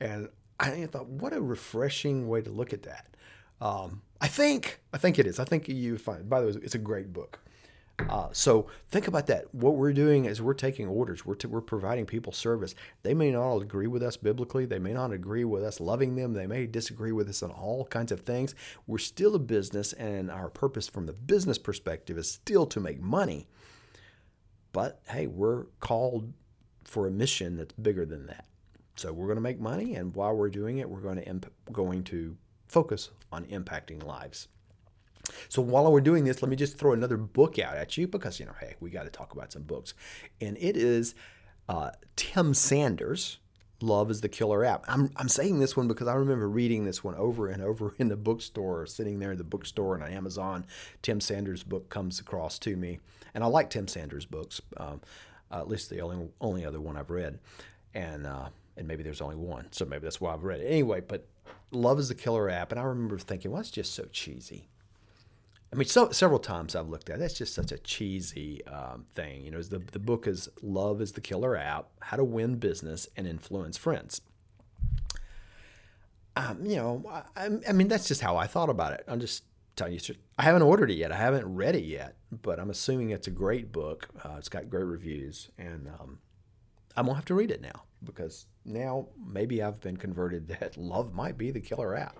And 0.00 0.28
I 0.60 0.86
thought, 0.86 1.08
what 1.08 1.32
a 1.32 1.40
refreshing 1.40 2.28
way 2.28 2.40
to 2.42 2.50
look 2.50 2.72
at 2.72 2.84
that. 2.84 3.08
Um, 3.64 4.02
I 4.20 4.28
think 4.28 4.80
I 4.92 4.98
think 4.98 5.18
it 5.18 5.26
is. 5.26 5.40
I 5.40 5.44
think 5.44 5.68
you 5.68 5.98
find. 5.98 6.28
By 6.28 6.40
the 6.40 6.46
way, 6.46 6.52
it's 6.62 6.74
a 6.74 6.78
great 6.78 7.12
book. 7.12 7.40
Uh, 8.08 8.28
so 8.32 8.66
think 8.88 9.06
about 9.06 9.28
that. 9.28 9.54
What 9.54 9.76
we're 9.76 9.92
doing 9.92 10.24
is 10.24 10.42
we're 10.42 10.52
taking 10.52 10.88
orders. 10.88 11.24
We're, 11.24 11.36
t- 11.36 11.46
we're 11.46 11.60
providing 11.60 12.06
people 12.06 12.32
service. 12.32 12.74
They 13.04 13.14
may 13.14 13.30
not 13.30 13.42
all 13.42 13.62
agree 13.62 13.86
with 13.86 14.02
us 14.02 14.16
biblically. 14.16 14.66
They 14.66 14.80
may 14.80 14.92
not 14.92 15.12
agree 15.12 15.44
with 15.44 15.62
us 15.62 15.78
loving 15.78 16.16
them. 16.16 16.32
They 16.32 16.48
may 16.48 16.66
disagree 16.66 17.12
with 17.12 17.28
us 17.28 17.40
on 17.42 17.52
all 17.52 17.84
kinds 17.86 18.10
of 18.10 18.22
things. 18.22 18.56
We're 18.88 18.98
still 18.98 19.36
a 19.36 19.38
business, 19.38 19.92
and 19.92 20.28
our 20.28 20.50
purpose 20.50 20.88
from 20.88 21.06
the 21.06 21.12
business 21.12 21.56
perspective 21.56 22.18
is 22.18 22.28
still 22.28 22.66
to 22.66 22.80
make 22.80 23.00
money. 23.00 23.46
But 24.72 25.00
hey, 25.08 25.28
we're 25.28 25.66
called 25.78 26.32
for 26.82 27.06
a 27.06 27.12
mission 27.12 27.56
that's 27.56 27.74
bigger 27.74 28.04
than 28.04 28.26
that. 28.26 28.44
So 28.96 29.12
we're 29.12 29.26
going 29.26 29.36
to 29.36 29.42
make 29.42 29.60
money, 29.60 29.94
and 29.94 30.14
while 30.16 30.34
we're 30.34 30.50
doing 30.50 30.78
it, 30.78 30.90
we're 30.90 31.00
going 31.00 31.16
to 31.16 31.26
imp- 31.28 31.52
going 31.72 32.02
to 32.04 32.36
focus 32.66 33.10
on 33.32 33.44
impacting 33.46 34.04
lives. 34.04 34.48
So 35.48 35.62
while 35.62 35.90
we're 35.90 36.00
doing 36.00 36.24
this, 36.24 36.42
let 36.42 36.50
me 36.50 36.56
just 36.56 36.76
throw 36.76 36.92
another 36.92 37.16
book 37.16 37.58
out 37.58 37.76
at 37.76 37.96
you 37.96 38.06
because, 38.06 38.38
you 38.38 38.46
know, 38.46 38.54
hey, 38.60 38.74
we 38.80 38.90
got 38.90 39.04
to 39.04 39.10
talk 39.10 39.32
about 39.32 39.52
some 39.52 39.62
books. 39.62 39.94
And 40.40 40.56
it 40.58 40.76
is 40.76 41.14
uh, 41.68 41.90
Tim 42.16 42.54
Sanders. 42.54 43.38
Love 43.80 44.10
is 44.10 44.20
the 44.20 44.28
Killer 44.28 44.64
App. 44.64 44.84
I'm, 44.88 45.10
I'm 45.16 45.28
saying 45.28 45.58
this 45.58 45.76
one 45.76 45.88
because 45.88 46.08
I 46.08 46.14
remember 46.14 46.48
reading 46.48 46.84
this 46.84 47.02
one 47.02 47.14
over 47.16 47.48
and 47.48 47.62
over 47.62 47.94
in 47.98 48.08
the 48.08 48.16
bookstore, 48.16 48.86
sitting 48.86 49.18
there 49.18 49.32
in 49.32 49.38
the 49.38 49.44
bookstore 49.44 49.94
and 49.94 50.04
on 50.04 50.12
Amazon. 50.12 50.66
Tim 51.02 51.20
Sanders' 51.20 51.64
book 51.64 51.90
comes 51.90 52.20
across 52.20 52.58
to 52.60 52.76
me. 52.76 52.98
And 53.34 53.42
I 53.42 53.48
like 53.48 53.70
Tim 53.70 53.88
Sanders' 53.88 54.26
books, 54.26 54.60
um, 54.76 55.00
uh, 55.50 55.58
at 55.58 55.68
least 55.68 55.90
the 55.90 56.00
only, 56.00 56.28
only 56.40 56.64
other 56.64 56.80
one 56.80 56.96
I've 56.96 57.10
read. 57.10 57.40
And, 57.94 58.26
uh, 58.26 58.48
and 58.76 58.86
maybe 58.88 59.02
there's 59.02 59.20
only 59.20 59.36
one, 59.36 59.68
so 59.70 59.84
maybe 59.84 60.02
that's 60.02 60.20
why 60.20 60.32
I've 60.32 60.44
read 60.44 60.60
it. 60.60 60.66
Anyway, 60.66 61.00
but 61.00 61.28
Love 61.70 61.98
is 61.98 62.08
the 62.08 62.14
Killer 62.14 62.48
App. 62.48 62.72
And 62.72 62.80
I 62.80 62.84
remember 62.84 63.18
thinking, 63.18 63.50
well, 63.50 63.60
it's 63.60 63.70
just 63.70 63.94
so 63.94 64.04
cheesy 64.12 64.68
I 65.74 65.76
mean, 65.76 65.88
so, 65.88 66.12
several 66.12 66.38
times 66.38 66.76
I've 66.76 66.88
looked 66.88 67.10
at 67.10 67.16
it. 67.16 67.18
That's 67.18 67.34
just 67.34 67.52
such 67.52 67.72
a 67.72 67.78
cheesy 67.78 68.64
um, 68.68 69.06
thing. 69.16 69.44
You 69.44 69.50
know, 69.50 69.60
the, 69.60 69.80
the 69.80 69.98
book 69.98 70.28
is 70.28 70.48
Love 70.62 71.00
is 71.00 71.12
the 71.12 71.20
Killer 71.20 71.56
App 71.56 71.88
How 72.00 72.16
to 72.16 72.22
Win 72.22 72.56
Business 72.56 73.08
and 73.16 73.26
Influence 73.26 73.76
Friends. 73.76 74.20
Um, 76.36 76.64
you 76.64 76.76
know, 76.76 77.02
I, 77.36 77.50
I, 77.68 77.72
mean, 77.72 77.88
that's 77.88 78.06
just 78.06 78.20
how 78.20 78.36
I 78.36 78.46
thought 78.46 78.70
about 78.70 78.92
it. 78.92 79.02
I'm 79.08 79.18
just 79.18 79.42
telling 79.74 79.94
you, 79.94 80.00
I 80.38 80.44
haven't 80.44 80.62
ordered 80.62 80.92
it 80.92 80.94
yet. 80.94 81.10
I 81.10 81.16
haven't 81.16 81.52
read 81.52 81.74
it 81.74 81.84
yet, 81.84 82.14
but 82.30 82.60
I'm 82.60 82.70
assuming 82.70 83.10
it's 83.10 83.26
a 83.26 83.32
great 83.32 83.72
book. 83.72 84.06
Uh, 84.24 84.36
it's 84.38 84.48
got 84.48 84.70
great 84.70 84.84
reviews, 84.84 85.48
and 85.58 85.88
um, 85.88 86.20
I'm 86.96 87.06
going 87.06 87.14
to 87.14 87.16
have 87.16 87.24
to 87.26 87.34
read 87.34 87.50
it 87.50 87.60
now 87.60 87.82
because 88.04 88.46
now 88.64 89.08
maybe 89.26 89.62
I've 89.62 89.80
been 89.80 89.96
converted 89.96 90.48
that 90.60 90.76
love 90.76 91.14
might 91.14 91.38
be 91.38 91.50
the 91.50 91.60
killer 91.60 91.96
app 91.96 92.18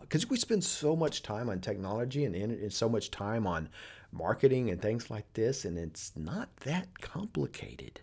because 0.00 0.24
uh, 0.24 0.28
we 0.30 0.36
spend 0.36 0.64
so 0.64 0.96
much 0.96 1.22
time 1.22 1.48
on 1.48 1.60
technology 1.60 2.24
and, 2.24 2.34
and 2.34 2.72
so 2.72 2.88
much 2.88 3.10
time 3.10 3.46
on 3.46 3.68
marketing 4.12 4.70
and 4.70 4.80
things 4.80 5.10
like 5.10 5.30
this, 5.34 5.64
and 5.64 5.76
it's 5.76 6.12
not 6.16 6.56
that 6.58 7.00
complicated, 7.00 8.00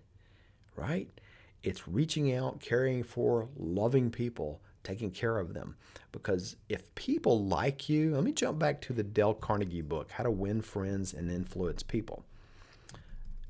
right? 0.75 1.09
It's 1.63 1.87
reaching 1.87 2.33
out, 2.33 2.59
caring 2.59 3.03
for, 3.03 3.47
loving 3.55 4.11
people, 4.11 4.61
taking 4.83 5.11
care 5.11 5.37
of 5.37 5.53
them. 5.53 5.75
Because 6.11 6.55
if 6.69 6.93
people 6.95 7.45
like 7.45 7.87
you, 7.87 8.15
let 8.15 8.23
me 8.23 8.31
jump 8.31 8.59
back 8.59 8.81
to 8.81 8.93
the 8.93 9.03
Dale 9.03 9.33
Carnegie 9.33 9.81
book, 9.81 10.11
How 10.11 10.23
to 10.23 10.31
Win 10.31 10.61
Friends 10.61 11.13
and 11.13 11.31
Influence 11.31 11.83
People. 11.83 12.25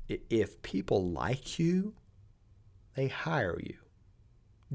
If 0.08 0.60
people 0.62 1.10
like 1.10 1.58
you, 1.58 1.94
they 2.94 3.08
hire 3.08 3.58
you 3.60 3.76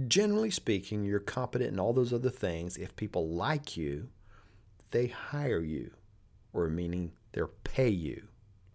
generally 0.07 0.51
speaking, 0.51 1.05
you're 1.05 1.19
competent 1.19 1.71
in 1.71 1.79
all 1.79 1.93
those 1.93 2.13
other 2.13 2.29
things. 2.29 2.77
If 2.77 2.95
people 2.95 3.29
like 3.29 3.75
you, 3.75 4.09
they 4.91 5.07
hire 5.07 5.61
you, 5.61 5.91
or 6.53 6.67
meaning 6.69 7.13
they'll 7.31 7.51
pay 7.63 7.89
you, 7.89 8.27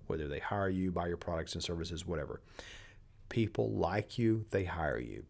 whether 0.07 0.27
they 0.27 0.41
hire 0.41 0.69
you, 0.69 0.91
buy 0.91 1.07
your 1.07 1.17
products 1.17 1.55
and 1.55 1.63
services, 1.63 2.07
whatever. 2.07 2.41
People 3.29 3.71
like 3.73 4.19
you, 4.19 4.47
they 4.51 4.65
hire 4.65 4.99
you. 4.99 5.25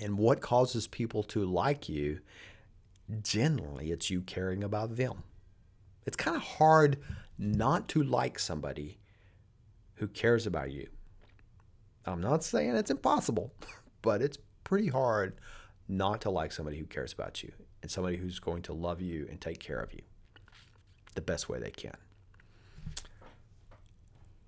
And 0.00 0.18
what 0.18 0.40
causes 0.40 0.86
people 0.86 1.22
to 1.24 1.44
like 1.44 1.88
you? 1.88 2.20
Generally, 3.22 3.90
it's 3.90 4.10
you 4.10 4.22
caring 4.22 4.64
about 4.64 4.96
them. 4.96 5.24
It's 6.06 6.16
kind 6.16 6.36
of 6.36 6.42
hard 6.42 6.98
not 7.38 7.88
to 7.88 8.02
like 8.02 8.38
somebody 8.38 8.98
who 9.94 10.08
cares 10.08 10.46
about 10.46 10.70
you. 10.70 10.88
I'm 12.06 12.20
not 12.20 12.44
saying 12.44 12.76
it's 12.76 12.90
impossible, 12.90 13.52
but 14.02 14.22
it's 14.22 14.38
pretty 14.64 14.88
hard 14.88 15.34
not 15.88 16.20
to 16.22 16.30
like 16.30 16.52
somebody 16.52 16.78
who 16.78 16.86
cares 16.86 17.12
about 17.12 17.42
you 17.42 17.52
and 17.82 17.90
somebody 17.90 18.16
who's 18.16 18.38
going 18.38 18.62
to 18.62 18.72
love 18.72 19.00
you 19.00 19.26
and 19.30 19.40
take 19.40 19.58
care 19.58 19.80
of 19.80 19.92
you 19.92 20.00
the 21.14 21.20
best 21.20 21.48
way 21.48 21.58
they 21.58 21.70
can. 21.70 21.96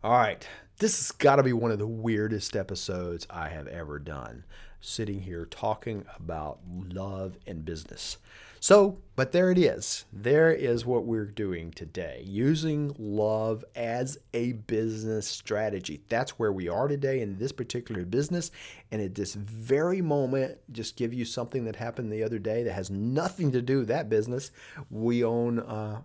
All 0.02 0.12
right, 0.12 0.46
this 0.78 0.98
has 0.98 1.10
got 1.10 1.36
to 1.36 1.42
be 1.42 1.52
one 1.52 1.70
of 1.70 1.78
the 1.78 1.86
weirdest 1.86 2.54
episodes 2.54 3.26
I 3.30 3.48
have 3.48 3.66
ever 3.66 3.98
done. 3.98 4.44
Sitting 4.80 5.22
here 5.22 5.46
talking 5.46 6.04
about 6.16 6.60
love 6.68 7.38
and 7.46 7.64
business. 7.64 8.18
So, 8.66 8.98
but 9.14 9.30
there 9.30 9.52
it 9.52 9.58
is. 9.58 10.06
There 10.12 10.50
is 10.50 10.84
what 10.84 11.04
we're 11.04 11.24
doing 11.24 11.70
today 11.70 12.24
using 12.26 12.96
love 12.98 13.64
as 13.76 14.18
a 14.34 14.54
business 14.54 15.28
strategy. 15.28 16.00
That's 16.08 16.36
where 16.36 16.50
we 16.50 16.68
are 16.68 16.88
today 16.88 17.20
in 17.20 17.38
this 17.38 17.52
particular 17.52 18.04
business. 18.04 18.50
And 18.90 19.00
at 19.00 19.14
this 19.14 19.34
very 19.34 20.02
moment, 20.02 20.58
just 20.72 20.96
give 20.96 21.14
you 21.14 21.24
something 21.24 21.64
that 21.66 21.76
happened 21.76 22.10
the 22.10 22.24
other 22.24 22.40
day 22.40 22.64
that 22.64 22.72
has 22.72 22.90
nothing 22.90 23.52
to 23.52 23.62
do 23.62 23.78
with 23.78 23.86
that 23.86 24.08
business. 24.08 24.50
We 24.90 25.22
own 25.22 25.60
uh, 25.60 26.00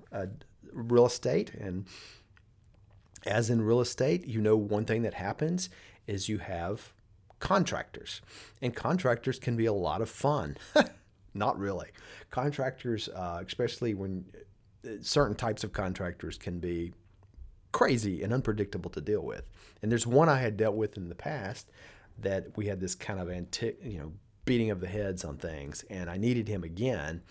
real 0.71 1.07
estate. 1.07 1.55
And 1.55 1.87
as 3.25 3.49
in 3.49 3.63
real 3.63 3.81
estate, 3.81 4.27
you 4.27 4.39
know, 4.39 4.55
one 4.55 4.85
thing 4.85 5.01
that 5.01 5.15
happens 5.15 5.71
is 6.05 6.29
you 6.29 6.37
have 6.37 6.93
contractors, 7.39 8.21
and 8.61 8.75
contractors 8.75 9.39
can 9.39 9.57
be 9.57 9.65
a 9.65 9.73
lot 9.73 9.99
of 9.99 10.11
fun. 10.11 10.57
Not 11.33 11.57
really. 11.57 11.87
Contractors, 12.29 13.09
uh, 13.09 13.41
especially 13.45 13.93
when 13.93 14.25
uh, 14.85 14.89
certain 15.01 15.35
types 15.35 15.63
of 15.63 15.71
contractors 15.71 16.37
can 16.37 16.59
be 16.59 16.93
crazy 17.71 18.21
and 18.21 18.33
unpredictable 18.33 18.89
to 18.91 19.01
deal 19.01 19.21
with. 19.21 19.45
And 19.81 19.91
there's 19.91 20.05
one 20.05 20.29
I 20.29 20.39
had 20.39 20.57
dealt 20.57 20.75
with 20.75 20.97
in 20.97 21.09
the 21.09 21.15
past 21.15 21.71
that 22.19 22.55
we 22.55 22.67
had 22.67 22.79
this 22.79 22.95
kind 22.95 23.19
of 23.19 23.29
anti- 23.29 23.75
you 23.83 23.99
know, 23.99 24.13
beating 24.45 24.71
of 24.71 24.81
the 24.81 24.87
heads 24.87 25.23
on 25.23 25.37
things, 25.37 25.85
and 25.89 26.09
I 26.09 26.17
needed 26.17 26.47
him 26.47 26.63
again. 26.63 27.21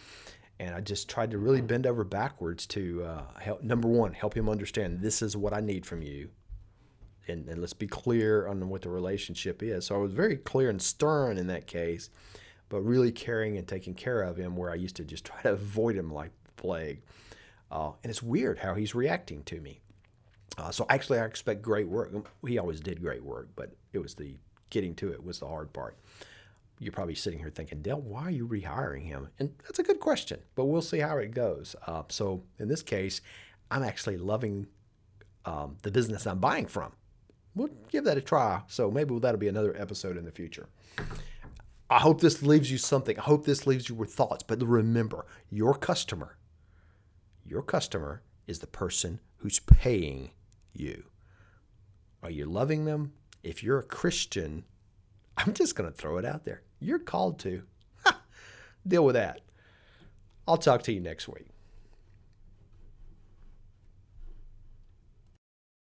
And 0.58 0.74
I 0.74 0.80
just 0.80 1.08
tried 1.08 1.30
to 1.30 1.38
really 1.38 1.62
bend 1.62 1.86
over 1.86 2.04
backwards 2.04 2.66
to 2.68 3.04
uh, 3.04 3.22
help. 3.38 3.62
Number 3.62 3.88
one, 3.88 4.12
help 4.12 4.36
him 4.36 4.48
understand 4.48 5.00
this 5.00 5.22
is 5.22 5.36
what 5.36 5.54
I 5.54 5.60
need 5.60 5.86
from 5.86 6.02
you, 6.02 6.30
and, 7.26 7.48
and 7.48 7.60
let's 7.60 7.72
be 7.72 7.86
clear 7.86 8.46
on 8.46 8.68
what 8.68 8.82
the 8.82 8.90
relationship 8.90 9.62
is. 9.62 9.86
So 9.86 9.94
I 9.94 9.98
was 9.98 10.12
very 10.12 10.36
clear 10.36 10.68
and 10.68 10.80
stern 10.80 11.38
in 11.38 11.46
that 11.46 11.66
case 11.66 12.10
but 12.70 12.80
really 12.80 13.12
caring 13.12 13.58
and 13.58 13.68
taking 13.68 13.92
care 13.92 14.22
of 14.22 14.38
him 14.38 14.56
where 14.56 14.70
I 14.70 14.76
used 14.76 14.96
to 14.96 15.04
just 15.04 15.24
try 15.26 15.42
to 15.42 15.52
avoid 15.52 15.96
him 15.96 16.10
like 16.10 16.30
the 16.44 16.52
plague. 16.52 17.02
Uh, 17.70 17.92
and 18.02 18.10
it's 18.10 18.22
weird 18.22 18.58
how 18.58 18.74
he's 18.74 18.94
reacting 18.94 19.42
to 19.44 19.60
me. 19.60 19.80
Uh, 20.56 20.70
so 20.70 20.86
actually, 20.88 21.18
I 21.18 21.26
expect 21.26 21.62
great 21.62 21.86
work. 21.86 22.10
He 22.46 22.58
always 22.58 22.80
did 22.80 23.00
great 23.00 23.22
work, 23.22 23.48
but 23.54 23.70
it 23.92 23.98
was 23.98 24.14
the 24.14 24.34
getting 24.70 24.94
to 24.94 25.12
it 25.12 25.22
was 25.22 25.40
the 25.40 25.46
hard 25.46 25.72
part. 25.72 25.96
You're 26.78 26.92
probably 26.92 27.14
sitting 27.14 27.38
here 27.38 27.50
thinking, 27.50 27.82
Dale, 27.82 28.00
why 28.00 28.22
are 28.22 28.30
you 28.30 28.48
rehiring 28.48 29.02
him? 29.02 29.28
And 29.38 29.52
that's 29.62 29.78
a 29.78 29.82
good 29.82 30.00
question, 30.00 30.40
but 30.54 30.64
we'll 30.64 30.80
see 30.80 31.00
how 31.00 31.18
it 31.18 31.32
goes. 31.32 31.76
Uh, 31.86 32.04
so 32.08 32.42
in 32.58 32.68
this 32.68 32.82
case, 32.82 33.20
I'm 33.70 33.82
actually 33.82 34.16
loving 34.16 34.66
um, 35.44 35.76
the 35.82 35.90
business 35.90 36.26
I'm 36.26 36.38
buying 36.38 36.66
from. 36.66 36.92
We'll 37.54 37.70
give 37.90 38.04
that 38.04 38.16
a 38.16 38.20
try. 38.20 38.62
So 38.68 38.90
maybe 38.90 39.18
that'll 39.18 39.38
be 39.38 39.48
another 39.48 39.76
episode 39.78 40.16
in 40.16 40.24
the 40.24 40.30
future. 40.32 40.68
I 41.90 41.98
hope 41.98 42.20
this 42.20 42.40
leaves 42.40 42.70
you 42.70 42.78
something. 42.78 43.18
I 43.18 43.22
hope 43.22 43.44
this 43.44 43.66
leaves 43.66 43.88
you 43.88 43.96
with 43.96 44.14
thoughts. 44.14 44.44
But 44.44 44.62
remember, 44.62 45.26
your 45.50 45.74
customer, 45.74 46.38
your 47.44 47.62
customer 47.62 48.22
is 48.46 48.60
the 48.60 48.68
person 48.68 49.18
who's 49.38 49.58
paying 49.58 50.30
you. 50.72 51.04
Are 52.22 52.30
you 52.30 52.46
loving 52.46 52.84
them? 52.84 53.12
If 53.42 53.64
you're 53.64 53.80
a 53.80 53.84
Christian, 53.84 54.64
I'm 55.36 55.52
just 55.52 55.74
going 55.74 55.90
to 55.90 55.96
throw 55.96 56.18
it 56.18 56.24
out 56.24 56.44
there. 56.44 56.62
You're 56.78 57.00
called 57.00 57.40
to. 57.40 57.64
Deal 58.86 59.04
with 59.04 59.14
that. 59.14 59.40
I'll 60.46 60.58
talk 60.58 60.82
to 60.84 60.92
you 60.92 61.00
next 61.00 61.26
week. 61.26 61.48